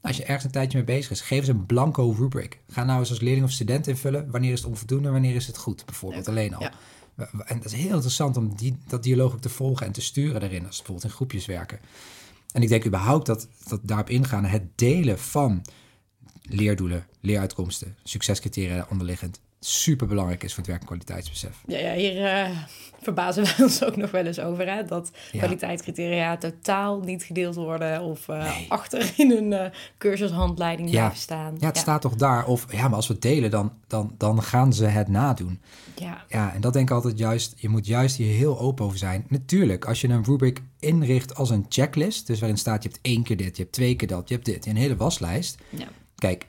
als 0.00 0.17
je 0.17 0.23
ergens 0.23 0.45
een 0.45 0.50
tijdje 0.50 0.79
mee 0.79 0.87
bezig 0.87 1.11
is, 1.11 1.21
geef 1.21 1.39
eens 1.39 1.49
een 1.49 1.67
blanco 1.67 2.15
rubric. 2.19 2.61
Ga 2.69 2.85
nou 2.85 2.99
eens 2.99 3.11
als 3.11 3.21
leerling 3.21 3.45
of 3.45 3.50
student 3.50 3.87
invullen, 3.87 4.31
wanneer 4.31 4.53
is 4.53 4.59
het 4.59 4.69
onvoldoende, 4.69 5.11
wanneer 5.11 5.35
is 5.35 5.47
het 5.47 5.59
goed, 5.59 5.85
bijvoorbeeld 5.87 6.27
Leuk. 6.27 6.37
alleen 6.37 6.55
al. 6.55 6.62
Ja. 6.62 6.73
En 7.45 7.56
dat 7.56 7.65
is 7.65 7.73
heel 7.73 7.93
interessant 7.93 8.37
om 8.37 8.56
die, 8.56 8.77
dat 8.87 9.03
dialoog 9.03 9.33
ook 9.33 9.41
te 9.41 9.49
volgen 9.49 9.87
en 9.87 9.93
te 9.93 10.00
sturen 10.00 10.41
daarin, 10.41 10.67
als 10.67 10.77
bijvoorbeeld 10.77 11.06
in 11.06 11.17
groepjes 11.17 11.47
werken. 11.47 11.81
En 12.53 12.62
ik 12.62 12.69
denk 12.69 12.87
überhaupt 12.87 13.27
dat, 13.27 13.49
dat 13.69 13.81
daarop 13.83 14.11
ingaan, 14.11 14.45
het 14.45 14.79
delen 14.79 15.19
van 15.19 15.65
leerdoelen, 16.43 17.06
leeruitkomsten, 17.21 17.97
succescriteria 18.03 18.87
onderliggend, 18.91 19.41
super 19.60 20.06
belangrijk 20.06 20.43
is 20.44 20.49
voor 20.50 20.58
het 20.58 20.66
werk- 20.66 20.81
en 20.81 20.87
kwaliteitsbesef. 20.87 21.62
Ja, 21.66 21.78
ja 21.78 21.94
hier 21.94 22.25
eh, 22.25 22.50
verbazen 23.02 23.43
wij 23.44 23.55
ons 23.66 23.84
ook 23.84 23.96
nog 23.96 24.10
wel 24.10 24.26
eens 24.26 24.38
over. 24.40 24.72
Hè? 24.72 24.84
Dat 24.84 25.10
Ja. 25.32 25.38
kwaliteitscriteria 25.38 26.37
totaal 26.37 27.00
niet 27.00 27.22
gedeeld 27.22 27.55
worden 27.55 28.02
of 28.02 28.26
Nee. 28.26 28.66
achter 28.69 29.12
in 29.16 29.31
een 29.31 29.52
eh, 29.52 29.70
cursushandleiding 29.99 30.90
Ja. 30.90 30.96
blijven 30.96 31.19
staan. 31.19 31.56
Ja, 31.60 31.66
het 31.66 31.76
staat 31.76 32.00
toch 32.00 32.14
daar. 32.14 32.46
Of 32.46 32.72
ja, 32.72 32.82
maar 32.88 32.96
als 32.96 33.06
we 33.06 33.12
het 33.12 33.22
delen, 33.22 33.50
dan, 33.50 33.72
dan, 33.87 34.14
dan 34.19 34.43
gaan 34.43 34.72
ze 34.72 34.84
het 34.84 35.08
nadoen. 35.08 35.60
Ja, 35.96 36.25
Ja, 36.28 36.52
en 36.55 36.60
dat 36.60 36.72
denk 36.72 36.88
ik 36.88 36.94
altijd 36.94 37.19
juist. 37.19 37.52
Je 37.56 37.69
moet 37.69 37.87
juist 37.87 38.16
hier 38.16 38.34
heel 38.34 38.58
open 38.60 38.84
over 38.84 38.99
zijn. 38.99 39.25
Natuurlijk, 39.28 39.84
als 39.84 40.00
je 40.00 40.08
een 40.08 40.25
rubric 40.25 40.62
inricht 40.81 41.34
als 41.34 41.50
een 41.50 41.66
checklist, 41.69 42.26
dus 42.26 42.38
waarin 42.38 42.58
staat 42.58 42.82
je 42.82 42.88
hebt 42.88 43.00
één 43.02 43.22
keer 43.22 43.37
dit, 43.37 43.56
je 43.56 43.62
hebt 43.62 43.75
twee 43.75 43.96
keer 43.96 44.08
dat, 44.08 44.28
je 44.28 44.34
hebt 44.34 44.46
dit, 44.46 44.66
een 44.66 44.76
hele 44.76 44.96
waslijst. 44.96 45.58
ja. 45.70 45.87
Kijk, 46.16 46.46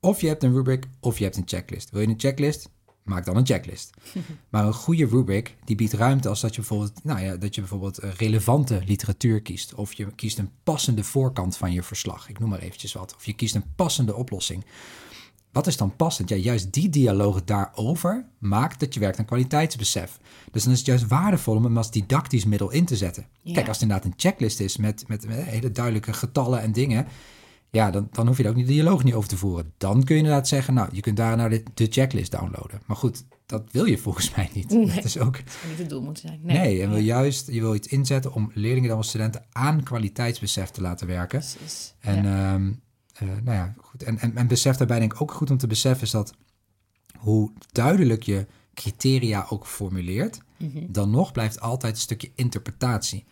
of 0.00 0.20
je 0.20 0.26
hebt 0.26 0.42
een 0.42 0.52
rubric 0.52 0.86
of 1.00 1.18
je 1.18 1.24
hebt 1.24 1.36
een 1.36 1.42
checklist. 1.46 1.90
Wil 1.90 2.00
je 2.00 2.08
een 2.08 2.20
checklist? 2.20 2.70
Maak 3.04 3.24
dan 3.24 3.36
een 3.36 3.46
checklist. 3.46 3.90
maar 4.50 4.66
een 4.66 4.74
goede 4.74 5.06
rubric 5.06 5.56
die 5.64 5.76
biedt 5.76 5.92
ruimte 5.92 6.28
als 6.28 6.40
dat 6.40 6.54
je 6.54 6.60
bijvoorbeeld, 6.60 7.04
nou 7.04 7.20
ja, 7.20 7.36
dat 7.36 7.54
je 7.54 7.60
bijvoorbeeld 7.60 7.98
relevante 7.98 8.82
literatuur 8.86 9.42
kiest. 9.42 9.74
Of 9.74 9.92
je 9.92 10.14
kiest 10.14 10.38
een 10.38 10.50
passende 10.64 11.04
voorkant 11.04 11.56
van 11.56 11.72
je 11.72 11.82
verslag. 11.82 12.28
Ik 12.28 12.38
noem 12.38 12.48
maar 12.48 12.58
eventjes 12.58 12.92
wat. 12.92 13.14
Of 13.14 13.26
je 13.26 13.32
kiest 13.32 13.54
een 13.54 13.74
passende 13.74 14.14
oplossing. 14.14 14.64
Wat 15.52 15.66
is 15.66 15.76
dan 15.76 15.96
passend? 15.96 16.28
Ja, 16.28 16.36
juist 16.36 16.72
die 16.72 16.88
dialoog 16.88 17.44
daarover 17.44 18.26
maakt 18.38 18.80
dat 18.80 18.94
je 18.94 19.00
werkt 19.00 19.18
aan 19.18 19.24
kwaliteitsbesef. 19.24 20.18
Dus 20.50 20.62
dan 20.62 20.72
is 20.72 20.78
het 20.78 20.86
juist 20.86 21.06
waardevol 21.06 21.56
om 21.56 21.64
hem 21.64 21.76
als 21.76 21.90
didactisch 21.90 22.44
middel 22.44 22.70
in 22.70 22.84
te 22.84 22.96
zetten. 22.96 23.26
Ja. 23.42 23.52
Kijk, 23.52 23.66
als 23.68 23.76
het 23.76 23.88
inderdaad 23.88 24.06
een 24.06 24.18
checklist 24.18 24.60
is 24.60 24.76
met, 24.76 25.08
met, 25.08 25.26
met 25.26 25.36
hele 25.36 25.72
duidelijke 25.72 26.12
getallen 26.12 26.60
en 26.60 26.72
dingen, 26.72 27.06
ja, 27.70 27.90
dan, 27.90 28.08
dan 28.12 28.26
hoef 28.26 28.36
je 28.36 28.42
daar 28.42 28.52
ook 28.52 28.58
niet 28.58 28.66
de 28.66 28.72
dialoog 28.72 29.04
niet 29.04 29.14
over 29.14 29.28
te 29.28 29.36
voeren. 29.36 29.72
Dan 29.78 30.04
kun 30.04 30.14
je 30.14 30.20
inderdaad 30.22 30.48
zeggen, 30.48 30.74
nou, 30.74 30.88
je 30.92 31.00
kunt 31.00 31.16
daarna 31.16 31.48
de, 31.48 31.62
de 31.74 31.86
checklist 31.90 32.30
downloaden. 32.30 32.80
Maar 32.86 32.96
goed, 32.96 33.24
dat 33.46 33.62
wil 33.72 33.84
je 33.84 33.98
volgens 34.06 34.34
mij 34.34 34.50
niet. 34.54 34.70
Nee. 34.70 34.86
Dat 34.94 35.04
is 35.04 35.18
ook... 35.18 35.32
Dat 35.44 35.52
zou 35.60 35.68
niet 35.68 35.78
het 35.78 35.88
doel 35.88 36.02
moeten 36.02 36.28
zijn. 36.28 36.40
Nee, 36.42 36.58
Nee, 36.58 36.82
en 36.82 36.88
wil 36.88 36.98
Ja, 36.98 37.04
juist, 37.04 37.46
je 37.50 37.60
wil 37.60 37.74
iets 37.74 37.88
inzetten 37.88 38.32
om 38.34 38.50
leerlingen 38.54 38.88
dan 38.88 38.96
als 38.98 39.08
studenten 39.08 39.44
aan 39.52 39.82
kwaliteitsbesef 39.82 40.70
te 40.70 40.80
laten 40.80 41.06
werken. 41.06 41.38
precies. 41.38 41.94
En, 42.00 42.24
Ja. 42.24 42.52
ehm, 42.54 42.72
eh, 43.14 43.28
nou 43.28 43.56
ja, 43.56 43.74
goed. 43.78 44.02
En, 44.02 44.18
en, 44.18 44.36
en 44.36 44.46
besef 44.46 44.76
daarbij 44.76 44.98
denk 44.98 45.12
ik 45.12 45.20
ook 45.20 45.32
goed 45.32 45.50
om 45.50 45.56
te 45.58 45.66
beseffen 45.66 46.02
is 46.04 46.10
dat 46.10 46.34
hoe 47.18 47.52
duidelijk 47.72 48.22
je 48.22 48.46
criteria 48.74 49.46
ook 49.48 49.66
formuleert, 49.66 50.40
Mhm. 50.56 50.78
dan 50.88 51.10
nog 51.10 51.32
blijft 51.32 51.60
altijd 51.60 51.94
een 51.94 52.00
stukje 52.00 52.30
interpretatie. 52.34 53.24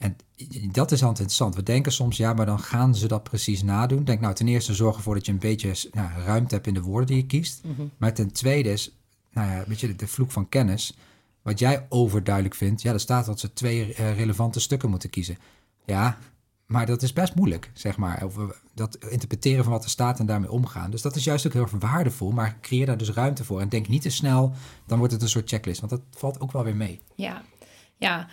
En 0.00 0.16
dat 0.72 0.92
is 0.92 1.00
altijd 1.00 1.18
interessant. 1.18 1.54
We 1.54 1.62
denken 1.62 1.92
soms, 1.92 2.16
ja, 2.16 2.32
maar 2.32 2.46
dan 2.46 2.58
gaan 2.58 2.94
ze 2.94 3.08
dat 3.08 3.22
precies 3.22 3.62
nadoen. 3.62 4.04
Denk 4.04 4.20
nou, 4.20 4.34
ten 4.34 4.48
eerste 4.48 4.74
zorg 4.74 4.96
ervoor 4.96 5.14
dat 5.14 5.26
je 5.26 5.32
een 5.32 5.38
beetje 5.38 5.90
nou, 5.92 6.22
ruimte 6.24 6.54
hebt 6.54 6.66
in 6.66 6.74
de 6.74 6.82
woorden 6.82 7.06
die 7.06 7.16
je 7.16 7.26
kiest. 7.26 7.64
Mhm. 7.64 7.82
Maar 7.96 8.14
ten 8.14 8.32
tweede 8.32 8.72
is, 8.72 8.96
nou 9.32 9.50
ja, 9.50 9.64
weet 9.66 9.80
je, 9.80 9.86
de, 9.86 9.96
de 9.96 10.06
vloek 10.06 10.30
van 10.30 10.48
kennis. 10.48 10.96
Wat 11.42 11.58
jij 11.58 11.86
overduidelijk 11.88 12.54
vindt, 12.54 12.82
ja, 12.82 12.92
er 12.92 13.00
staat 13.00 13.26
dat 13.26 13.40
ze 13.40 13.52
twee 13.52 13.94
eh, 13.94 14.16
relevante 14.16 14.60
stukken 14.60 14.90
moeten 14.90 15.10
kiezen. 15.10 15.38
Ja, 15.84 16.18
maar 16.66 16.86
dat 16.86 17.02
is 17.02 17.12
best 17.12 17.34
moeilijk, 17.34 17.70
zeg 17.74 17.96
maar. 17.96 18.22
Over 18.22 18.60
dat 18.74 18.96
interpreteren 19.04 19.64
van 19.64 19.72
wat 19.72 19.84
er 19.84 19.90
staat 19.90 20.18
en 20.18 20.26
daarmee 20.26 20.50
omgaan. 20.50 20.90
Dus 20.90 21.02
dat 21.02 21.16
is 21.16 21.24
juist 21.24 21.46
ook 21.46 21.52
heel 21.52 21.62
erg 21.62 21.70
waardevol. 21.78 22.30
Maar 22.30 22.58
creëer 22.60 22.86
daar 22.86 22.96
dus 22.96 23.10
ruimte 23.10 23.44
voor. 23.44 23.60
En 23.60 23.68
denk 23.68 23.88
niet 23.88 24.02
te 24.02 24.10
snel, 24.10 24.52
dan 24.86 24.98
wordt 24.98 25.12
het 25.12 25.22
een 25.22 25.28
soort 25.28 25.48
checklist. 25.48 25.80
Want 25.80 25.92
dat 25.92 26.02
valt 26.10 26.40
ook 26.40 26.52
wel 26.52 26.64
weer 26.64 26.76
mee. 26.76 27.00
Ja, 27.14 27.42
ja. 27.96 28.28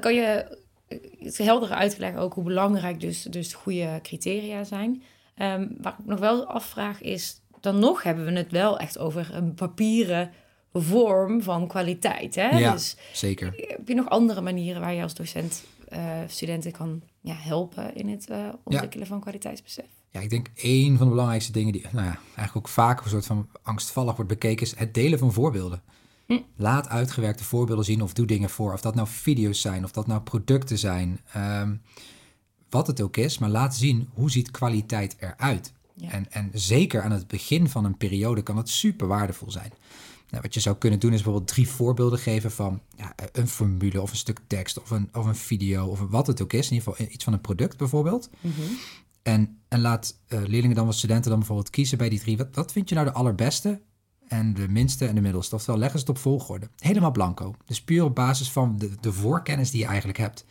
Kan 0.00 0.14
je 0.14 0.58
het 1.18 1.38
helder 1.38 1.70
uitleggen 1.70 2.20
ook 2.20 2.34
hoe 2.34 2.44
belangrijk 2.44 3.00
dus, 3.00 3.22
dus 3.22 3.54
goede 3.54 3.98
criteria 4.02 4.64
zijn? 4.64 5.02
Waar 5.80 5.96
ik 5.98 6.06
nog 6.06 6.18
wel 6.18 6.46
afvraag 6.46 7.00
is, 7.00 7.40
dan 7.60 7.78
nog 7.78 8.02
hebben 8.02 8.24
we 8.24 8.32
het 8.32 8.50
wel 8.50 8.78
echt 8.78 8.98
over 8.98 9.34
een 9.34 9.54
papieren 9.54 10.30
vorm 10.72 11.42
van 11.42 11.68
kwaliteit. 11.68 12.34
Hè? 12.34 12.48
Ja. 12.48 12.72
Dus 12.72 12.96
Zeker. 13.12 13.54
heb 13.56 13.88
je 13.88 13.94
nog 13.94 14.08
andere 14.08 14.40
manieren 14.40 14.80
waar 14.80 14.94
je 14.94 15.02
als 15.02 15.14
docent 15.14 15.64
eh, 15.88 16.18
studenten 16.26 16.72
kan 16.72 17.02
ja, 17.20 17.34
helpen 17.34 17.94
in 17.94 18.08
het 18.08 18.30
eh, 18.30 18.48
ontwikkelen 18.64 19.06
van 19.06 19.20
kwaliteitsbesef? 19.20 19.84
Ja, 20.10 20.20
ik 20.20 20.30
denk 20.30 20.50
één 20.54 20.96
van 20.96 21.06
de 21.06 21.10
belangrijkste 21.10 21.52
dingen 21.52 21.72
die 21.72 21.82
nou 21.82 22.06
ja, 22.06 22.18
eigenlijk 22.26 22.56
ook 22.56 22.68
vaak 22.68 23.04
een 23.04 23.10
soort 23.10 23.26
van 23.26 23.48
angstvallig 23.62 24.16
wordt 24.16 24.30
bekeken, 24.30 24.66
is 24.66 24.76
het 24.76 24.94
delen 24.94 25.18
van 25.18 25.32
voorbeelden. 25.32 25.82
Hm. 26.26 26.38
Laat 26.56 26.88
uitgewerkte 26.88 27.44
voorbeelden 27.44 27.84
zien 27.84 28.02
of 28.02 28.12
doe 28.12 28.26
dingen 28.26 28.50
voor. 28.50 28.72
Of 28.72 28.80
dat 28.80 28.94
nou 28.94 29.08
video's 29.08 29.60
zijn, 29.60 29.84
of 29.84 29.92
dat 29.92 30.06
nou 30.06 30.20
producten 30.20 30.78
zijn. 30.78 31.20
ehm, 31.32 31.74
wat 32.70 32.86
het 32.86 33.00
ook 33.00 33.16
is, 33.16 33.38
maar 33.38 33.48
laat 33.48 33.76
zien 33.76 34.08
hoe 34.14 34.30
ziet 34.30 34.50
kwaliteit 34.50 35.16
eruit. 35.18 35.72
Ja. 35.94 36.10
En, 36.10 36.32
en 36.32 36.50
zeker 36.52 37.02
aan 37.02 37.10
het 37.10 37.26
begin 37.26 37.68
van 37.68 37.84
een 37.84 37.96
periode 37.96 38.42
kan 38.42 38.56
het 38.56 38.68
super 38.68 39.06
waardevol 39.06 39.50
zijn. 39.50 39.72
Nou, 40.30 40.42
wat 40.42 40.54
je 40.54 40.60
zou 40.60 40.76
kunnen 40.76 41.00
doen 41.00 41.12
is 41.12 41.22
bijvoorbeeld 41.22 41.48
drie 41.48 41.68
voorbeelden 41.68 42.18
geven 42.18 42.50
van 42.52 42.80
ja, 42.96 43.14
een 43.32 43.48
formule 43.48 44.02
of 44.02 44.10
een 44.10 44.16
stuk 44.16 44.38
tekst 44.46 44.80
of 44.80 44.90
een, 44.90 45.08
of 45.12 45.26
een 45.26 45.34
video 45.34 45.86
of 45.86 46.00
wat 46.00 46.26
het 46.26 46.42
ook 46.42 46.52
is. 46.52 46.70
In 46.70 46.74
ieder 46.76 46.92
geval 46.92 47.06
iets 47.12 47.24
van 47.24 47.32
een 47.32 47.40
product 47.40 47.76
bijvoorbeeld. 47.76 48.30
Mhm. 48.40 48.62
En, 49.22 49.58
en 49.68 49.80
laat 49.80 50.18
eh, 50.26 50.38
leerlingen 50.38 50.76
dan, 50.76 50.86
wat 50.86 50.94
studenten 50.94 51.30
dan 51.30 51.38
bijvoorbeeld 51.38 51.70
kiezen 51.70 51.98
bij 51.98 52.08
die 52.08 52.20
drie. 52.20 52.36
Wat, 52.36 52.48
wat 52.52 52.72
vind 52.72 52.88
je 52.88 52.94
nou 52.94 53.06
de 53.06 53.12
allerbeste 53.12 53.80
en 54.34 54.54
de 54.54 54.68
minste 54.68 55.06
en 55.06 55.14
de 55.14 55.20
middelste? 55.20 55.54
Oftewel, 55.54 55.80
leggen 55.80 55.98
ze 55.98 56.06
het 56.06 56.16
op 56.16 56.22
volgorde. 56.22 56.68
Helemaal 56.78 57.10
blanco. 57.10 57.54
Dus 57.64 57.82
puur 57.82 58.04
op 58.04 58.14
basis 58.14 58.50
van 58.50 58.78
de, 58.78 58.90
de 59.00 59.12
voorkennis 59.12 59.70
die 59.70 59.80
je 59.80 59.86
eigenlijk 59.86 60.18
hebt. 60.18 60.44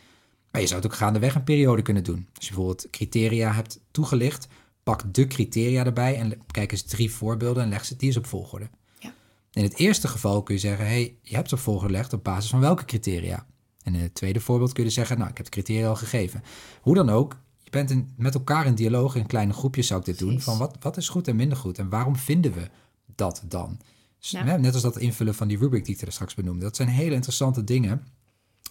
Maar 0.50 0.60
je 0.60 0.66
zou 0.66 0.82
het 0.82 0.90
ook 0.90 0.98
gaandeweg 0.98 1.34
een 1.34 1.44
periode 1.44 1.82
kunnen 1.82 2.04
doen. 2.04 2.28
Als 2.34 2.46
je 2.46 2.54
bijvoorbeeld 2.54 2.90
criteria 2.90 3.52
hebt 3.52 3.80
toegelicht, 3.90 4.48
pak 4.82 5.14
de 5.14 5.26
criteria 5.26 5.84
erbij 5.84 6.18
en 6.18 6.40
kijk 6.50 6.72
eens 6.72 6.82
drie 6.82 7.10
voorbeelden 7.10 7.62
en 7.62 7.68
leg 7.68 7.84
ze 7.84 7.96
die 7.96 8.08
eens 8.08 8.16
op 8.16 8.26
volgorde. 8.26 8.68
Ja. 8.98 9.12
In 9.52 9.62
het 9.62 9.74
eerste 9.74 10.08
geval 10.08 10.42
kun 10.42 10.54
je 10.54 10.60
zeggen, 10.60 10.86
hey, 10.86 11.16
je 11.22 11.34
hebt 11.34 11.48
ze 11.48 11.54
op 11.54 11.60
volgorde 11.60 11.88
gelegd 11.88 12.12
op 12.12 12.24
basis 12.24 12.50
van 12.50 12.60
welke 12.60 12.84
criteria? 12.84 13.46
En 13.82 13.94
in 13.94 14.00
het 14.00 14.14
tweede 14.14 14.40
voorbeeld 14.40 14.72
kun 14.72 14.84
je 14.84 14.90
zeggen, 14.90 15.18
nou, 15.18 15.30
ik 15.30 15.36
heb 15.36 15.46
de 15.46 15.52
criteria 15.52 15.88
al 15.88 15.96
gegeven. 15.96 16.42
Hoe 16.80 16.94
dan 16.94 17.10
ook, 17.10 17.36
je 17.62 17.70
bent 17.70 17.90
in, 17.90 18.12
met 18.16 18.34
elkaar 18.34 18.66
in 18.66 18.74
dialoog, 18.74 19.14
in 19.14 19.26
kleine 19.26 19.52
groepjes 19.52 19.86
zou 19.86 20.00
ik 20.00 20.06
dit 20.06 20.18
doen, 20.18 20.40
van 20.40 20.58
wat, 20.58 20.76
wat 20.80 20.96
is 20.96 21.08
goed 21.08 21.28
en 21.28 21.36
minder 21.36 21.58
goed 21.58 21.78
en 21.78 21.88
waarom 21.88 22.16
vinden 22.16 22.52
we 22.52 22.70
dat 23.16 23.42
dan? 23.48 23.78
Ja. 24.18 24.56
net 24.56 24.74
als 24.74 24.82
dat 24.82 24.98
invullen 24.98 25.34
van 25.34 25.48
die 25.48 25.58
rubric 25.58 25.84
die 25.84 25.94
ik 25.94 26.00
er 26.00 26.12
straks 26.12 26.34
benoemde. 26.34 26.64
Dat 26.64 26.76
zijn 26.76 26.88
hele 26.88 27.14
interessante 27.14 27.64
dingen. 27.64 28.06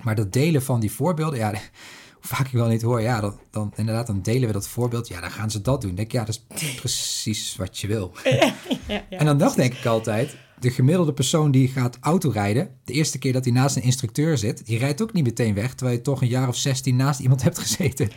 Maar 0.04 0.16
dat 0.16 0.34
delen 0.34 0.64
van 0.64 0.80
die 0.80 0.92
voorbeelden, 0.92 1.40
ja, 1.40 1.50
hoe 2.20 2.22
vaak 2.22 2.46
ik 2.46 2.52
wel 2.52 2.68
niet 2.68 2.82
hoor, 2.82 3.02
ja, 3.02 3.22
dan, 3.22 3.40
dan 3.52 3.74
inderdaad, 3.76 4.08
dan 4.08 4.22
delen 4.22 4.48
we 4.48 4.54
dat 4.54 4.68
voorbeeld. 4.68 5.08
Ja, 5.08 5.22
dan 5.22 5.32
gaan 5.32 5.52
ze 5.52 5.62
dat 5.62 5.82
doen. 5.82 5.96
Dan 5.96 5.96
denk 5.96 6.08
ik, 6.08 6.14
ja, 6.14 6.26
dat 6.26 6.42
is 6.56 6.76
precies 6.82 7.56
wat 7.56 7.80
je 7.80 7.88
wil. 7.88 8.12
Ja, 8.88 9.04
ja. 9.10 9.18
En 9.20 9.26
dan 9.26 9.38
dacht 9.38 9.56
denk 9.56 9.74
ik 9.74 9.86
altijd, 9.86 10.38
de 10.60 10.72
gemiddelde 10.72 11.14
persoon 11.14 11.52
die 11.52 11.68
gaat 11.68 11.98
autorijden, 12.02 12.70
de 12.84 12.94
eerste 12.94 13.18
keer 13.18 13.34
dat 13.34 13.44
hij 13.44 13.54
naast 13.54 13.76
een 13.76 13.82
instructeur 13.82 14.38
zit, 14.38 14.66
die 14.66 14.78
rijdt 14.78 15.02
ook 15.02 15.14
niet 15.14 15.24
meteen 15.24 15.54
weg, 15.54 15.74
terwijl 15.74 15.98
je 15.98 16.04
toch 16.04 16.22
een 16.22 16.28
jaar 16.28 16.48
of 16.48 16.56
16 16.56 16.96
naast 16.96 17.20
iemand 17.20 17.44
hebt 17.44 17.60
gezeten. 17.60 18.10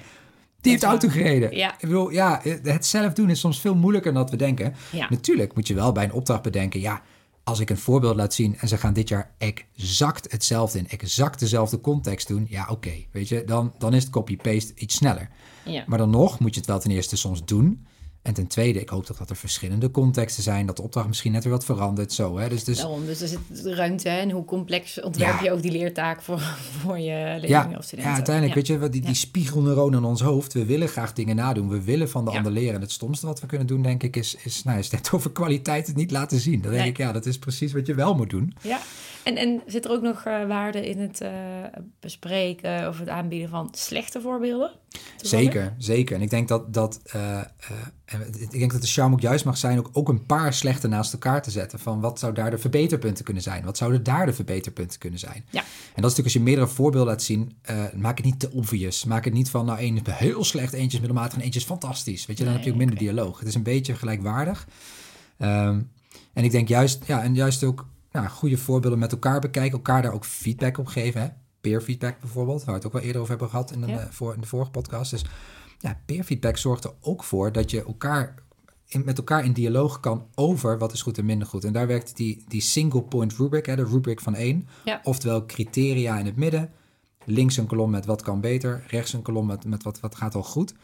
Die 0.66 0.74
heeft 0.74 0.84
auto 0.84 1.08
gereden. 1.08 1.56
Ja. 1.56 1.72
Ik 1.72 1.80
bedoel, 1.80 2.10
ja, 2.10 2.40
het 2.62 2.86
zelf 2.86 3.12
doen 3.12 3.30
is 3.30 3.40
soms 3.40 3.60
veel 3.60 3.74
moeilijker 3.74 4.12
dan 4.12 4.22
dat 4.22 4.30
we 4.30 4.36
denken. 4.36 4.74
Ja. 4.92 5.06
Natuurlijk 5.10 5.54
moet 5.54 5.68
je 5.68 5.74
wel 5.74 5.92
bij 5.92 6.04
een 6.04 6.12
opdracht 6.12 6.42
bedenken, 6.42 6.80
ja, 6.80 7.02
als 7.44 7.60
ik 7.60 7.70
een 7.70 7.78
voorbeeld 7.78 8.16
laat 8.16 8.34
zien 8.34 8.56
en 8.58 8.68
ze 8.68 8.76
gaan 8.76 8.92
dit 8.92 9.08
jaar 9.08 9.30
exact 9.38 10.32
hetzelfde 10.32 10.78
in 10.78 10.88
exact 10.88 11.38
dezelfde 11.38 11.80
context 11.80 12.28
doen, 12.28 12.46
ja, 12.48 12.66
oké, 12.70 12.92
weet 13.10 13.28
je, 13.28 13.44
dan, 13.44 13.72
dan 13.78 13.94
is 13.94 14.02
het 14.02 14.12
copy-paste 14.12 14.72
iets 14.76 14.94
sneller. 14.94 15.28
Ja. 15.64 15.84
Maar 15.86 15.98
dan 15.98 16.10
nog 16.10 16.38
moet 16.38 16.54
je 16.54 16.60
het 16.60 16.68
wel 16.68 16.78
ten 16.78 16.90
eerste 16.90 17.16
soms 17.16 17.44
doen. 17.44 17.86
En 18.26 18.34
ten 18.34 18.46
tweede, 18.46 18.80
ik 18.80 18.88
hoop 18.88 19.04
toch 19.04 19.16
dat 19.16 19.30
er 19.30 19.36
verschillende 19.36 19.90
contexten 19.90 20.42
zijn, 20.42 20.66
dat 20.66 20.76
de 20.76 20.82
opdracht 20.82 21.06
misschien 21.08 21.32
net 21.32 21.42
weer 21.44 21.52
wat 21.52 21.64
verandert, 21.64 22.12
zo. 22.12 22.38
Hè? 22.38 22.48
Dus, 22.48 22.64
dus 22.64 22.76
Daarom, 22.78 23.06
dus 23.06 23.20
er 23.20 23.28
zit 23.28 23.38
ruimte 23.64 24.08
en 24.08 24.30
hoe 24.30 24.44
complex 24.44 25.00
ontwerp 25.00 25.38
Ja. 25.38 25.44
je 25.44 25.52
ook 25.52 25.62
die 25.62 25.70
leertaak 25.70 26.22
voor, 26.22 26.40
voor 26.80 26.98
je 26.98 27.12
leerlingen 27.14 27.48
ja, 27.70 27.76
of 27.76 27.84
studenten. 27.84 28.10
ja, 28.10 28.16
uiteindelijk, 28.16 28.66
Ja. 28.66 28.78
weet 28.78 28.82
je, 28.82 28.88
die, 28.88 29.00
die 29.06 29.14
spiegelneuronen 29.14 29.98
in 29.98 30.04
ons 30.04 30.20
hoofd, 30.20 30.52
we 30.52 30.64
willen 30.64 30.88
graag 30.88 31.12
dingen 31.12 31.36
nadoen, 31.36 31.68
we 31.68 31.82
willen 31.84 32.08
van 32.08 32.24
de 32.24 32.30
ander 32.30 32.52
leren. 32.52 32.74
En 32.74 32.80
het 32.80 32.90
stomste 32.92 33.26
wat 33.26 33.40
we 33.40 33.46
kunnen 33.46 33.66
doen, 33.66 33.82
denk 33.82 34.02
ik, 34.02 34.16
is, 34.16 34.36
is, 34.44 34.62
nou, 34.64 34.78
is 34.78 34.90
net 34.90 35.10
over 35.12 35.32
kwaliteit 35.32 35.86
het 35.86 35.96
niet 35.96 36.10
laten 36.10 36.40
zien. 36.40 36.60
Dan 36.60 36.70
denk 36.70 36.82
Nee. 36.82 36.90
ik, 36.90 36.96
ja, 36.96 37.12
dat 37.12 37.26
is 37.26 37.38
precies 37.38 37.72
wat 37.72 37.86
je 37.86 37.94
wel 37.94 38.14
moet 38.14 38.30
doen. 38.30 38.54
Ja, 38.62 38.78
en, 39.22 39.36
en 39.36 39.62
zit 39.66 39.84
er 39.84 39.90
ook 39.90 40.02
nog 40.02 40.24
eh, 40.24 40.46
waarde 40.46 40.88
in 40.88 40.98
het 40.98 41.20
eh, 41.20 41.30
bespreken 42.00 42.88
of 42.88 42.98
het 42.98 43.08
aanbieden 43.08 43.48
van 43.48 43.68
slechte 43.72 44.20
voorbeelden? 44.20 44.70
Zeker, 45.16 45.74
zeker. 45.78 46.16
En 46.16 46.22
ik 46.22 46.30
denk 46.30 46.48
dat, 46.48 46.74
dat, 46.74 47.00
eh, 47.04 47.38
eh, 47.38 48.20
ik 48.38 48.50
denk 48.50 48.72
dat 48.72 48.80
de 48.80 48.86
charme 48.86 49.14
ook 49.14 49.20
juist 49.20 49.44
mag 49.44 49.56
zijn 49.56 49.78
ook, 49.78 49.90
ook 49.92 50.08
een 50.08 50.26
paar 50.26 50.54
slechte 50.54 50.88
naast 50.88 51.12
elkaar 51.12 51.42
te 51.42 51.50
zetten. 51.50 51.78
Van 51.78 52.00
wat 52.00 52.18
zou 52.18 52.34
daar 52.34 52.50
de 52.50 52.58
verbeterpunten 52.58 53.24
kunnen 53.24 53.42
zijn? 53.42 53.64
Wat 53.64 53.76
zouden 53.76 54.02
daar 54.02 54.26
de 54.26 54.32
verbeterpunten 54.32 54.98
kunnen 54.98 55.18
zijn? 55.18 55.44
Ja. 55.50 55.60
En 55.60 56.02
dat 56.02 56.10
is 56.10 56.16
natuurlijk 56.16 56.24
als 56.24 56.32
je 56.32 56.40
meerdere 56.40 56.68
voorbeelden 56.68 57.10
laat 57.10 57.22
zien, 57.22 57.56
eh, 57.62 57.76
maak 57.96 58.16
het 58.16 58.26
niet 58.26 58.40
te 58.40 58.50
obvious. 58.50 59.04
Maak 59.04 59.24
het 59.24 59.34
niet 59.34 59.50
van, 59.50 59.66
nou, 59.66 59.78
één 59.78 59.96
is 59.96 60.12
heel 60.12 60.44
slecht, 60.44 60.72
eentje 60.72 60.96
is 60.96 61.04
middelmatig 61.04 61.38
en 61.38 61.44
eentje 61.44 61.60
is 61.60 61.66
fantastisch. 61.66 62.26
Weet 62.26 62.38
je, 62.38 62.44
dan 62.44 62.52
Nee, 62.52 62.62
heb 62.62 62.64
je 62.64 62.72
ook 62.72 62.86
minder 62.86 62.98
dialoog. 62.98 63.38
Het 63.38 63.48
is 63.48 63.54
een 63.54 63.62
beetje 63.62 63.94
gelijkwaardig. 63.94 64.66
Ehm, 65.38 65.80
en 66.32 66.44
ik 66.44 66.50
denk 66.50 66.68
juist, 66.68 67.02
ja, 67.06 67.22
en 67.22 67.34
juist 67.34 67.64
ook 67.64 67.86
nou, 68.12 68.28
goede 68.28 68.56
voorbeelden 68.56 68.98
met 68.98 69.12
elkaar 69.12 69.40
bekijken, 69.40 69.72
elkaar 69.72 70.02
daar 70.02 70.12
ook 70.12 70.24
feedback 70.24 70.78
op 70.78 70.86
geven. 70.86 71.20
Hè? 71.20 71.28
Peer 71.70 71.80
feedback 71.80 72.20
bijvoorbeeld, 72.20 72.58
waar 72.64 72.66
we 72.68 72.72
het 72.74 72.86
ook 72.86 72.92
wel 72.92 73.02
eerder 73.02 73.20
over 73.20 73.30
hebben 73.32 73.50
gehad 73.50 73.70
in, 73.72 73.82
een, 73.82 73.88
Ja. 73.88 74.00
eh, 74.00 74.06
voor, 74.10 74.34
in 74.34 74.40
de 74.40 74.46
vorige 74.46 74.70
podcast. 74.70 75.10
Dus 75.10 75.24
ja, 75.78 76.00
peer 76.06 76.24
feedback 76.24 76.56
zorgt 76.56 76.84
er 76.84 76.92
ook 77.00 77.24
voor 77.24 77.52
dat 77.52 77.70
je 77.70 77.84
elkaar 77.84 78.34
in, 78.86 79.02
met 79.04 79.18
elkaar 79.18 79.44
in 79.44 79.52
dialoog 79.52 80.00
kan 80.00 80.26
over 80.34 80.78
wat 80.78 80.92
is 80.92 81.02
goed 81.02 81.18
en 81.18 81.24
minder 81.24 81.48
goed. 81.48 81.64
En 81.64 81.72
daar 81.72 81.86
werkt 81.86 82.16
die, 82.16 82.44
die 82.48 82.60
single 82.60 83.02
point 83.02 83.32
rubric, 83.32 83.66
hè, 83.66 83.76
de 83.76 83.84
rubric 83.84 84.20
van 84.20 84.34
één. 84.34 84.68
Ja. 84.84 85.00
Oftewel 85.04 85.46
criteria 85.46 86.18
in 86.18 86.26
het 86.26 86.36
midden. 86.36 86.70
Links 87.24 87.56
een 87.56 87.66
kolom 87.66 87.90
met 87.90 88.06
wat 88.06 88.22
kan 88.22 88.40
beter. 88.40 88.84
Rechts 88.86 89.12
een 89.12 89.22
kolom 89.22 89.46
met, 89.46 89.64
met 89.64 89.82
wat, 89.82 90.00
wat 90.00 90.14
gaat 90.14 90.34
al 90.34 90.42
goed. 90.42 90.74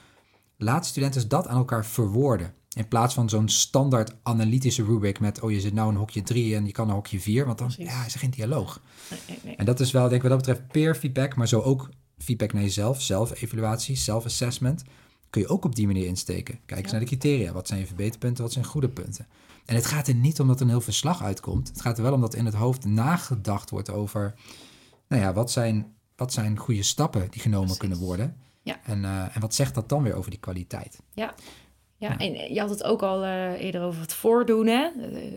Laat 0.57 0.87
studenten 0.87 1.29
dat 1.29 1.47
aan 1.47 1.57
elkaar 1.57 1.85
verwoorden. 1.87 2.55
In 2.75 2.89
plaats 2.89 3.15
van 3.15 3.29
zo'n 3.29 3.49
standaard 3.49 4.15
analytische 4.23 4.85
rubric 4.85 5.21
met... 5.21 5.41
oh, 5.41 5.51
je 5.51 5.61
zit 5.61 5.73
nou 5.75 5.91
in 5.91 5.97
hokje 5.97 6.23
3 6.23 6.55
en 6.57 6.67
je 6.67 6.73
kan 6.73 6.89
een 6.89 6.95
hokje 6.95 7.21
4. 7.21 7.47
Want 7.47 7.59
dan 7.59 7.67
Precies. 7.67 7.93
ja, 7.93 8.05
is 8.05 8.15
er 8.15 8.21
geen 8.21 8.31
dialoog. 8.31 8.81
Nee, 9.11 9.21
nee, 9.29 9.39
nee. 9.45 9.57
En 9.57 9.65
dat 9.65 9.81
is 9.81 9.91
wel, 9.91 10.03
denk 10.03 10.23
ik, 10.23 10.29
wat 10.29 10.31
dat 10.31 10.47
betreft 10.47 10.73
peer 10.73 10.95
feedback... 10.95 11.37
maar 11.37 11.49
zo 11.49 11.61
ook 11.61 11.89
feedback 12.19 12.53
naar 12.53 12.63
jezelf, 12.63 13.03
zelfevaluatie, 13.03 13.97
self-assessment... 13.97 14.83
kun 15.31 15.41
je 15.41 15.49
ook 15.49 15.65
op 15.65 15.75
die 15.75 15.87
manier 15.87 16.07
insteken. 16.07 16.59
Kijk 16.67 16.81
eens 16.81 16.87
Ja. 16.91 16.93
naar 16.99 17.01
de 17.01 17.17
criteria. 17.17 17.53
Wat 17.53 17.67
zijn 17.69 17.81
je 17.81 17.87
verbeterpunten, 17.87 18.43
wat 18.43 18.53
zijn 18.53 18.65
goede 18.65 18.89
punten? 18.89 19.27
En 19.65 19.75
het 19.75 19.87
gaat 19.87 20.09
er 20.09 20.15
niet 20.15 20.41
om 20.41 20.47
dat 20.47 20.57
er 20.57 20.63
een 20.63 20.69
heel 20.69 20.81
verslag 20.81 21.23
uitkomt. 21.23 21.69
Het 21.69 21.81
gaat 21.81 21.97
er 21.97 22.03
wel 22.03 22.13
om 22.13 22.21
dat 22.21 22.35
in 22.35 22.45
het 22.45 22.55
hoofd 22.55 22.85
nagedacht 22.85 23.71
wordt 23.71 23.91
over... 23.91 24.35
nou 25.09 25.23
ja, 25.23 25.33
wat 25.33 25.51
zijn, 25.51 25.95
wat 26.17 26.33
zijn 26.33 26.59
goede 26.59 26.83
stappen 26.83 27.27
die 27.31 27.41
genomen 27.41 27.61
Precies. 27.61 27.79
kunnen 27.89 27.99
worden... 27.99 28.37
Ja. 28.65 28.81
En, 28.85 29.05
eh, 29.05 29.37
en 29.37 29.41
wat 29.41 29.55
zegt 29.55 29.75
dat 29.75 29.89
dan 29.89 30.03
weer 30.03 30.15
over 30.15 30.31
die 30.31 30.41
kwaliteit? 30.41 31.01
Ja. 31.15 31.35
Ja, 32.03 32.19
en 32.19 32.55
je 32.55 32.61
had 32.61 32.71
het 32.71 32.85
ook 32.85 33.03
al 33.03 33.25
eh, 33.25 33.61
eerder 33.61 33.83
over 33.83 34.01
het 34.01 34.15
voordoen, 34.15 34.67
hè? 34.67 34.89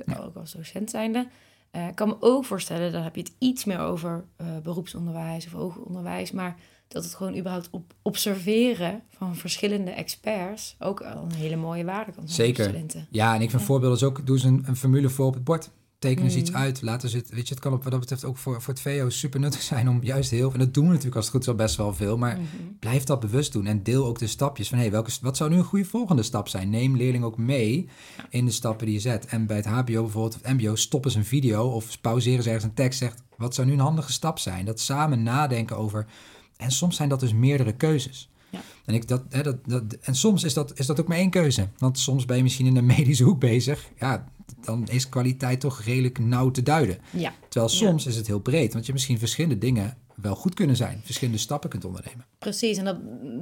Eh, 0.06 0.26
ook 0.26 0.36
als 0.36 0.52
docent 0.52 0.90
zijnde. 0.90 1.28
Eh, 1.72 1.88
ik 1.88 1.96
kan 1.96 2.08
me 2.08 2.16
ook 2.20 2.46
voorstellen, 2.46 2.92
dan 2.92 3.04
heb 3.04 3.16
je 3.16 3.22
het 3.22 3.34
iets 3.38 3.66
meer 3.66 3.80
over 3.80 4.26
beroepsonderwijs 4.64 5.46
of 5.46 5.52
hoger 5.52 5.82
onderwijs, 5.82 6.32
maar 6.32 6.56
dat 6.88 7.04
het 7.04 7.14
gewoon 7.16 7.38
überhaupt 7.38 7.68
op 7.72 7.94
observeren 8.02 9.02
van 9.10 9.36
verschillende 9.36 9.92
experts 9.92 10.76
ook 10.80 11.02
al 11.02 11.24
een 11.24 11.34
hele 11.34 11.56
mooie 11.56 11.86
waarde 11.86 12.12
kan 12.12 12.28
zijn 12.28 12.48
Zeker. 12.48 12.64
voor 12.64 12.74
studenten. 12.74 13.08
Ja, 13.10 13.36
en 13.36 13.42
ik 13.42 13.50
vind 13.50 13.62
voorbeelden 13.62 13.98
is 13.98 14.04
ook, 14.04 14.26
doe 14.26 14.36
eens 14.36 14.46
een, 14.46 14.64
een 14.68 14.76
formule 14.76 15.10
voor 15.10 15.26
op 15.26 15.34
het 15.34 15.44
bord. 15.44 15.70
Teken 16.06 16.24
eens 16.24 16.34
Mm. 16.34 16.40
iets 16.40 16.54
uit, 16.54 16.82
laten 16.82 17.10
ze 17.10 17.18
het, 17.18 17.30
weet 17.30 17.48
je, 17.48 17.54
het 17.54 17.64
kan 17.64 17.74
op, 17.74 17.82
wat 17.84 17.92
dat 17.92 18.00
betreft 18.00 18.26
ook 18.26 18.38
voor, 18.38 18.62
voor 18.62 18.74
het 18.74 18.82
VO 18.82 19.10
super 19.10 19.40
nuttig 19.40 19.62
zijn 19.72 19.90
om 19.90 20.00
juist 20.04 20.32
heel, 20.32 20.54
en 20.54 20.60
dat 20.60 20.74
doen 20.74 20.84
we 20.86 20.90
natuurlijk 20.90 21.16
als 21.16 21.26
het 21.26 21.34
goed 21.34 21.42
is 21.42 21.48
wel 21.48 21.56
best 21.56 21.76
wel 21.76 21.94
veel, 21.94 22.18
maar 22.18 22.34
Mhm. 22.38 22.46
blijf 22.80 23.04
dat 23.04 23.20
bewust 23.20 23.52
doen 23.52 23.66
en 23.66 23.84
deel 23.84 24.06
ook 24.06 24.20
de 24.20 24.28
stapjes 24.28 24.70
van, 24.70 24.78
hé, 24.78 24.90
welke, 24.90 25.12
wat 25.22 25.38
zou 25.38 25.50
nu 25.50 25.58
een 25.58 25.64
goede 25.64 25.86
volgende 25.86 26.24
stap 26.24 26.48
zijn? 26.48 26.70
Neem 26.70 26.98
leerling 26.98 27.24
ook 27.24 27.38
mee 27.38 27.88
in 28.30 28.46
de 28.46 28.52
stappen 28.52 28.86
die 28.86 28.96
je 28.96 29.02
zet. 29.02 29.26
En 29.26 29.46
bij 29.46 29.56
het 29.58 29.66
HBO 29.66 29.84
bijvoorbeeld, 30.02 30.36
of 30.36 30.42
het 30.42 30.58
MBO, 30.62 30.76
stoppen 30.76 31.12
ze 31.12 31.18
een 31.18 31.26
video 31.26 31.68
of 31.68 32.02
pauzeren 32.02 32.44
ze 32.44 32.50
ergens 32.50 32.66
een 32.70 32.74
tekst, 32.74 33.00
zegt, 33.00 33.22
wat 33.38 33.56
zou 33.56 33.68
nu 33.68 33.74
een 33.74 33.80
handige 33.80 34.12
stap 34.12 34.40
zijn? 34.40 34.66
Dat 34.66 34.80
samen 34.80 35.24
nadenken 35.24 35.78
over, 35.78 36.06
en 36.58 36.72
soms 36.72 36.96
zijn 36.96 37.10
dat 37.10 37.20
dus 37.20 37.34
meerdere 37.34 37.74
keuzes. 37.74 38.30
Ja. 38.50 38.62
En, 38.86 38.94
ik, 38.94 39.08
dat, 39.08 39.24
hè, 39.30 39.44
dat, 39.44 39.58
dat, 39.66 39.84
en 40.02 40.16
soms 40.16 40.44
is 40.44 40.54
dat, 40.54 40.80
is 40.80 40.86
dat 40.86 41.00
ook 41.00 41.08
maar 41.08 41.18
één 41.18 41.30
keuze. 41.30 41.68
Want 41.78 42.00
soms 42.00 42.26
ben 42.26 42.38
je 42.38 42.44
misschien 42.44 42.66
in 42.66 42.76
een 42.76 42.86
medische 42.98 43.24
hoek 43.24 43.40
bezig. 43.40 43.90
Ja, 44.00 44.26
dan 44.62 44.88
is 44.88 45.10
kwaliteit 45.10 45.60
toch 45.60 45.82
redelijk 45.82 46.20
nauw 46.20 46.52
te 46.52 46.64
duiden. 46.64 46.98
Ja, 47.12 47.34
Terwijl 47.50 47.72
Ja. 47.72 47.78
soms 47.78 48.06
is 48.06 48.16
het 48.16 48.28
heel 48.28 48.40
breed. 48.40 48.74
Want 48.74 48.86
je 48.86 48.94
misschien 48.94 49.20
verschillende 49.20 49.58
dingen 49.58 49.98
wel 50.16 50.36
goed 50.36 50.54
kunnen 50.54 50.76
zijn. 50.76 51.02
Verschillende 51.04 51.40
stappen 51.40 51.70
kunt 51.70 51.86
ondernemen. 51.86 52.26
precies. 52.40 52.78
En 52.78 52.86
dat 52.86 52.98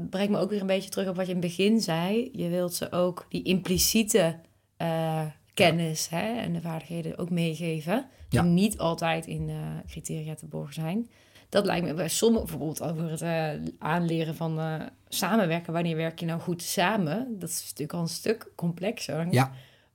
brengt 0.10 0.32
me 0.32 0.38
ook 0.38 0.50
weer 0.50 0.62
een 0.62 0.68
beetje 0.68 0.90
terug 0.90 1.08
op 1.10 1.16
wat 1.16 1.26
je 1.28 1.34
in 1.34 1.38
het 1.38 1.48
begin 1.48 1.82
zei. 1.82 2.30
Je 2.34 2.50
wilt 2.50 2.74
ze 2.74 2.92
ook 2.92 3.26
die 3.30 3.44
impliciete 3.44 4.40
eh, 4.78 5.22
kennis 5.54 6.10
hè, 6.10 6.38
en 6.40 6.54
de 6.54 6.62
vaardigheden 6.62 7.18
ook 7.18 7.30
meegeven. 7.30 8.06
Die 8.30 8.40
Ja. 8.40 8.46
niet 8.46 8.78
altijd 8.78 9.28
in 9.28 9.50
eh, 9.50 9.56
criteria 9.88 10.36
te 10.36 10.46
borgen 10.46 10.74
zijn. 10.74 11.10
Dat 11.50 11.66
lijkt 11.66 11.86
me 11.86 11.94
bij 11.94 12.10
sommigen 12.10 12.48
bijvoorbeeld 12.48 12.82
over 12.82 13.10
het 13.12 13.22
eh, 13.22 13.50
aanleren 13.80 14.36
van 14.36 14.60
samenwerken. 15.08 15.74
Wanneer 15.74 15.96
werk 15.96 16.20
je 16.20 16.26
nou 16.26 16.40
goed 16.40 16.62
samen? 16.62 17.36
Dat 17.40 17.50
is 17.50 17.62
natuurlijk 17.64 17.94
al 17.94 18.02
een 18.02 18.08
stuk 18.08 18.52
complexer. 18.56 19.28
Ja. 19.32 19.52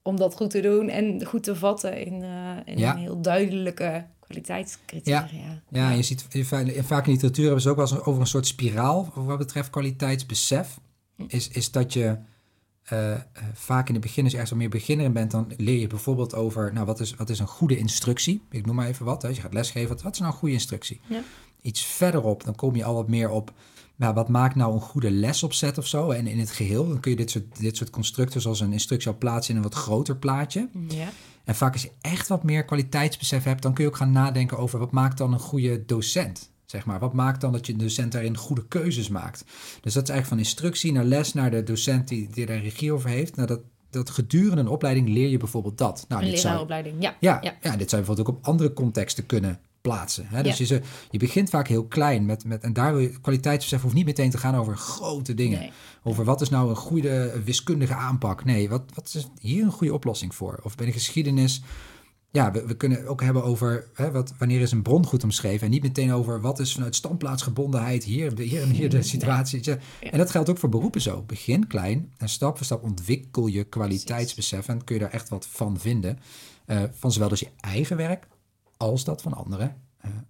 Om 0.09 0.17
dat 0.17 0.35
goed 0.35 0.51
te 0.51 0.61
doen 0.61 0.89
en 0.89 1.25
goed 1.25 1.43
te 1.43 1.57
vatten 1.57 2.05
in, 2.07 2.23
eh, 2.23 2.57
in 2.65 2.79
Ja. 2.79 2.93
een 2.93 2.99
heel 2.99 3.21
duidelijke 3.21 4.07
kwaliteitscriteria. 4.21 5.29
Ja, 5.71 5.91
en 5.91 5.97
je 5.97 6.03
ziet 6.03 6.27
je- 6.31 6.45
vaak 6.85 7.07
in 7.07 7.13
literatuur 7.13 7.45
hebben 7.45 7.63
ze 7.63 7.69
ook 7.71 7.77
wel 7.77 7.87
eens 7.91 8.01
over 8.05 8.21
een 8.21 8.27
soort 8.27 8.47
spiraal. 8.47 9.13
Wat 9.15 9.39
betreft 9.39 9.71
kwaliteitsbesef. 9.71 10.79
Is, 11.27 11.49
is 11.49 11.71
dat 11.71 11.93
je 11.93 12.17
eh, 12.85 13.13
eh, 13.13 13.21
vaak 13.55 13.89
in 13.89 13.95
het 13.95 14.03
begin, 14.03 14.25
als 14.25 14.33
je 14.33 14.39
echt 14.39 14.51
wat 14.51 14.59
meer 14.59 14.69
beginner 14.69 15.07
in 15.07 15.13
bent, 15.13 15.31
dan 15.31 15.53
leer 15.57 15.79
je 15.81 15.87
bijvoorbeeld 15.87 16.35
over, 16.35 16.73
nou, 16.73 16.87
wat 16.87 17.01
is, 17.01 17.15
wat 17.15 17.31
is 17.31 17.39
een 17.39 17.47
goede 17.47 17.77
instructie? 17.79 18.43
Ik 18.51 18.67
noem 18.67 18.75
maar 18.75 18.87
even 18.87 19.05
wat. 19.05 19.23
Hè. 19.23 19.29
Als 19.29 19.37
je 19.37 19.43
gaat 19.43 19.53
lesgeven, 19.55 19.89
wat, 19.89 20.03
wat 20.03 20.13
is 20.13 20.19
nou 20.19 20.33
een 20.33 20.39
goede 20.39 20.55
instructie? 20.55 21.01
Ja. 21.07 21.21
Iets 21.63 21.85
verderop, 21.85 22.45
dan 22.45 22.55
kom 22.55 22.77
je 22.77 22.85
al 22.85 22.95
wat 22.95 23.09
meer 23.09 23.31
op, 23.31 23.53
ja, 23.99 24.13
wat 24.15 24.29
maakt 24.29 24.55
nou 24.55 24.75
een 24.75 24.81
goede 24.81 25.11
lesopzet 25.11 25.79
of 25.79 25.87
zo? 25.87 26.11
En 26.11 26.27
in 26.27 26.39
het 26.39 26.51
geheel 26.51 26.89
dan 26.89 27.01
kun 27.01 27.11
je 27.11 27.17
dit 27.17 27.31
soort, 27.31 27.59
dit 27.61 27.77
soort 27.77 27.91
constructen 27.91 28.41
zoals 28.41 28.61
een 28.61 28.73
instructie 28.73 29.11
al 29.11 29.19
plaatsen 29.19 29.51
in 29.51 29.57
een 29.57 29.69
wat 29.69 29.75
groter 29.75 30.17
plaatje. 30.17 30.69
Ja. 30.89 31.09
En 31.45 31.55
vaak 31.55 31.73
als 31.73 31.83
je 31.83 31.93
echt 32.01 32.29
wat 32.29 32.43
meer 32.43 32.65
kwaliteitsbesef 32.65 33.45
hebt, 33.45 33.63
dan 33.63 33.75
kun 33.75 33.85
je 33.85 33.91
ook 33.91 33.97
gaan 33.97 34.13
nadenken 34.13 34.59
over 34.59 34.79
wat 34.79 34.91
maakt 34.91 35.19
dan 35.19 35.33
een 35.33 35.39
goede 35.39 35.85
docent. 35.85 36.51
Zeg 36.65 36.85
maar, 36.85 36.99
wat 36.99 37.13
maakt 37.13 37.41
dan 37.41 37.53
dat 37.53 37.67
je 37.67 37.77
docent 37.77 38.13
daarin 38.13 38.37
goede 38.37 38.67
keuzes 38.69 39.09
maakt? 39.09 39.45
Dus 39.81 39.95
dat 39.95 40.03
is 40.03 40.11
eigenlijk 40.11 40.27
van 40.27 40.39
instructie 40.39 40.93
naar 40.93 41.05
les 41.05 41.33
naar 41.33 41.51
de 41.51 41.63
docent 41.63 42.09
die, 42.09 42.29
die 42.31 42.47
daar 42.47 42.63
regie 42.63 42.93
over 42.93 43.11
heeft. 43.11 43.37
Nou, 43.37 43.49
dat, 43.49 43.61
dat 43.91 44.11
gedurende 44.11 44.61
een 44.61 44.69
opleiding 44.69 45.09
leer 45.09 45.29
je 45.29 45.37
bijvoorbeeld 45.37 45.79
dat. 45.79 46.05
Nou, 46.09 46.23
Een 46.23 46.29
zou, 46.29 46.43
leraaropleiding. 46.43 46.97
Ja. 46.99 47.17
ja, 47.21 47.39
ja. 47.43 47.57
ja. 47.61 47.77
dit 47.77 47.91
zou 47.91 48.03
je 48.03 48.07
bijvoorbeeld 48.07 48.29
ook 48.29 48.37
op 48.37 48.45
andere 48.45 48.73
contexten 48.73 49.27
kunnen 49.27 49.61
plaatsen. 49.81 50.27
Hè? 50.29 50.43
Dus 50.43 50.53
Ja. 50.53 50.59
je, 50.59 50.65
ze- 50.67 50.83
je 51.11 51.19
begint 51.19 51.51
vaak 51.51 51.69
heel 51.69 51.85
klein 51.87 52.27
met, 52.27 52.45
met, 52.45 52.63
en 52.63 52.73
daar 52.73 52.93
wil 52.93 53.03
je 53.03 53.21
kwaliteitsbesef 53.21 53.83
hoeft 53.83 53.95
niet 53.95 54.05
meteen 54.07 54.31
te 54.31 54.39
gaan 54.39 54.55
over 54.57 54.77
grote 54.77 55.35
dingen. 55.35 55.59
Nee. 55.59 55.71
Over 56.03 56.25
wat 56.25 56.41
is 56.41 56.49
nou 56.49 56.71
een 56.71 56.77
goede 56.77 57.41
wiskundige 57.45 57.95
aanpak. 57.95 58.45
Nee, 58.45 58.69
wat, 58.69 58.83
wat 58.95 59.13
is 59.15 59.29
hier 59.41 59.65
een 59.65 59.71
goede 59.73 59.95
oplossing 59.95 60.35
voor? 60.35 60.61
Of 60.63 60.75
bij 60.75 60.87
de 60.87 60.93
geschiedenis, 60.93 61.63
ja, 62.31 62.53
we, 62.53 62.67
we 62.67 62.77
kunnen 62.77 63.07
ook 63.07 63.23
hebben 63.23 63.45
over 63.45 63.89
hè, 63.95 64.11
wat, 64.11 64.35
wanneer 64.39 64.61
is 64.61 64.71
een 64.73 64.83
bron 64.83 65.07
goed 65.07 65.25
omschreven. 65.25 65.65
En 65.67 65.71
niet 65.73 65.83
meteen 65.83 66.13
over 66.13 66.41
wat 66.41 66.59
is 66.59 66.73
vanuit 66.73 66.95
standplaatsgebondenheid 66.95 68.05
hier, 68.05 68.39
hier 68.39 68.63
en 68.63 68.71
hier 68.71 68.91
de 68.91 69.03
situatie. 69.03 69.61
Ja. 69.63 69.79
En 70.01 70.19
dat 70.19 70.31
geldt 70.31 70.51
ook 70.51 70.59
voor 70.59 70.69
beroepen 70.69 71.01
zo. 71.01 71.23
Begin 71.27 71.67
klein 71.67 72.13
en 72.17 72.29
stap 72.29 72.57
voor 72.57 72.67
stap 72.67 72.83
ontwikkel 72.83 73.47
je 73.47 73.65
kwaliteitsbesef. 73.65 74.69
En 74.69 74.85
kun 74.85 74.95
je 74.95 75.01
daar 75.01 75.11
echt 75.11 75.29
wat 75.29 75.47
van 75.51 75.79
vinden. 75.81 76.19
Eh, 76.67 76.83
van 76.93 77.13
zowel 77.13 77.29
dus 77.29 77.41
je 77.41 77.49
eigen 77.61 77.97
werk 77.97 78.27
als 78.79 79.05
dat 79.05 79.23
van 79.23 79.35
anderen. 79.35 79.77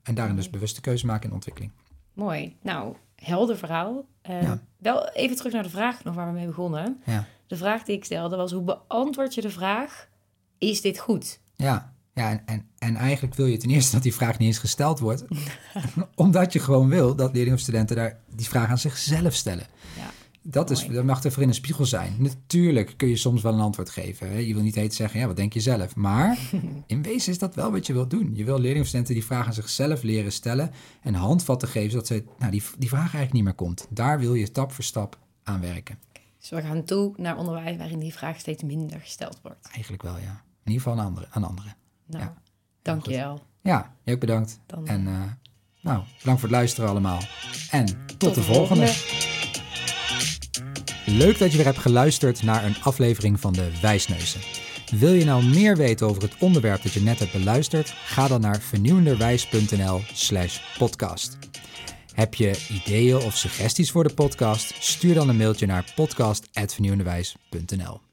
En 0.03 0.15
daarin 0.15 0.37
dus 0.37 0.51
bewuste 0.51 0.81
keuze 0.81 1.07
maken 1.07 1.29
in 1.29 1.35
ontwikkeling. 1.35 1.73
Mooi. 2.13 2.57
Nou, 2.63 2.95
helder 3.17 3.57
verhaal. 3.57 4.05
Eh, 4.23 4.43
Ja. 4.43 4.61
Wel 4.79 5.09
even 5.09 5.37
terug 5.37 5.53
naar 5.53 5.63
de 5.63 5.69
vraag 5.71 6.05
nog 6.05 6.15
waar 6.15 6.27
we 6.27 6.33
mee 6.33 6.47
begonnen. 6.47 7.03
Ja. 7.05 7.27
De 7.47 7.57
vraag 7.57 7.83
die 7.83 7.97
ik 7.97 8.05
stelde 8.05 8.37
was, 8.37 8.53
hoe 8.53 8.63
beantwoord 8.63 9.35
je 9.35 9.41
de 9.41 9.51
vraag, 9.51 10.09
is 10.59 10.81
dit 10.81 10.99
goed? 10.99 11.41
Ja, 11.57 11.93
ja 12.15 12.31
en, 12.31 12.43
en, 12.47 12.69
en 12.79 12.97
eigenlijk 12.97 13.35
wil 13.35 13.47
je 13.47 13.57
ten 13.57 13.71
eerste 13.71 13.93
dat 13.93 14.03
die 14.03 14.15
vraag 14.15 14.39
niet 14.39 14.49
eens 14.49 14.59
gesteld 14.59 14.99
wordt. 14.99 15.25
omdat 16.15 16.53
je 16.53 16.59
gewoon 16.59 16.89
wil 16.89 17.15
dat 17.17 17.31
leerlingen 17.33 17.55
of 17.55 17.61
studenten 17.61 17.97
daar 17.97 18.19
die 18.35 18.49
vraag 18.49 18.69
aan 18.69 18.79
zichzelf 18.79 19.35
stellen. 19.35 19.67
Ja. 19.97 20.11
Dat, 20.51 20.71
is, 20.71 20.87
dat 20.87 21.05
mag 21.05 21.25
er 21.25 21.33
voor 21.33 21.43
in 21.43 21.49
een 21.49 21.55
spiegel 21.55 21.87
zijn. 21.87 22.15
Natuurlijk 22.19 22.95
kun 22.97 23.09
je 23.09 23.17
soms 23.17 23.43
wel 23.43 23.55
een 23.55 23.61
antwoord 23.61 23.91
geven. 23.91 24.31
Hè? 24.31 24.39
Je 24.39 24.55
wil 24.55 24.63
niet 24.63 24.75
heet 24.75 24.95
zeggen, 24.95 25.21
ja, 25.21 25.27
wat 25.27 25.37
denk 25.37 25.53
je 25.53 25.61
zelf? 25.61 25.97
Maar 25.97 26.39
in 26.87 27.03
wezen 27.03 27.33
is 27.33 27.39
dat 27.39 27.55
wel 27.55 27.73
wat 27.73 27.87
je 27.87 27.93
wilt 27.93 28.11
doen. 28.11 28.31
Je 28.35 28.45
wil 28.45 28.55
leerlingen 28.55 28.81
of 28.81 28.87
studenten 28.87 29.15
die 29.15 29.25
vraag 29.25 29.47
aan 29.47 29.55
zichzelf 29.55 30.03
leren 30.03 30.33
stellen... 30.33 30.71
en 31.03 31.15
handvatten 31.15 31.69
geven, 31.69 31.91
zodat 31.91 32.07
ze, 32.07 32.25
nou, 32.39 32.51
die, 32.51 32.63
die 32.79 32.89
vraag 32.89 33.01
eigenlijk 33.01 33.33
niet 33.33 33.43
meer 33.45 33.55
komt. 33.55 33.87
Daar 33.91 34.19
wil 34.19 34.35
je 34.35 34.47
stap 34.47 34.73
voor 34.73 34.85
stap 34.85 35.19
aan 35.43 35.61
werken. 35.61 35.99
Dus 36.39 36.51
we 36.51 36.63
gaan 36.63 36.85
toe 36.85 37.13
naar 37.17 37.37
onderwijs 37.37 37.77
waarin 37.77 37.99
die 37.99 38.13
vraag 38.13 38.39
steeds 38.39 38.63
minder 38.63 39.01
gesteld 39.01 39.39
wordt. 39.43 39.69
Eigenlijk 39.73 40.03
wel, 40.03 40.17
ja. 40.17 40.43
In 40.65 40.73
ieder 40.73 40.83
geval 40.83 40.99
aan 40.99 41.07
anderen. 41.07 41.29
Aan 41.33 41.45
anderen. 41.45 41.77
Nou, 42.07 42.25
Ja. 42.25 42.35
dank 42.83 43.07
je 43.07 43.17
wel. 43.17 43.41
Ja, 43.63 43.95
jij 44.03 44.15
ook 44.15 44.21
bedankt. 44.21 44.61
Dan, 44.67 44.87
En 44.87 45.07
eh, 45.07 45.23
nou, 45.81 46.03
bedankt 46.19 46.41
voor 46.41 46.49
het 46.49 46.59
luisteren 46.59 46.91
allemaal. 46.91 47.21
En 47.71 47.87
tot, 48.19 48.35
de, 48.35 48.43
volgende. 48.43 48.87
Leuk 51.09 51.39
dat 51.39 51.51
je 51.51 51.57
weer 51.57 51.67
hebt 51.67 51.79
geluisterd 51.79 52.43
naar 52.43 52.65
een 52.65 52.83
aflevering 52.83 53.41
van 53.41 53.53
de 53.53 53.71
Wijsneuzen. 53.81 54.41
Wil 54.91 55.13
je 55.13 55.25
nou 55.25 55.45
meer 55.45 55.77
weten 55.77 56.07
over 56.07 56.23
het 56.23 56.37
onderwerp 56.39 56.83
dat 56.83 56.93
je 56.93 57.01
net 57.01 57.19
hebt 57.19 57.33
beluisterd? 57.33 57.95
Ga 58.05 58.29
dan 58.29 58.41
naar 58.41 58.61
vernieuwenderwijs.nl 58.61 60.01
slash 60.13 60.59
podcast. 60.79 61.39
Heb 62.15 62.35
je 62.35 62.67
ideeën 62.69 63.17
of 63.17 63.37
suggesties 63.37 63.91
voor 63.91 64.05
de 64.05 64.15
podcast? 64.15 64.75
Stuur 64.79 65.15
dan 65.15 65.29
een 65.29 65.37
mailtje 65.37 65.67
naar 65.67 65.93
podcast.vernieuwenderwijs.nl 65.95 68.08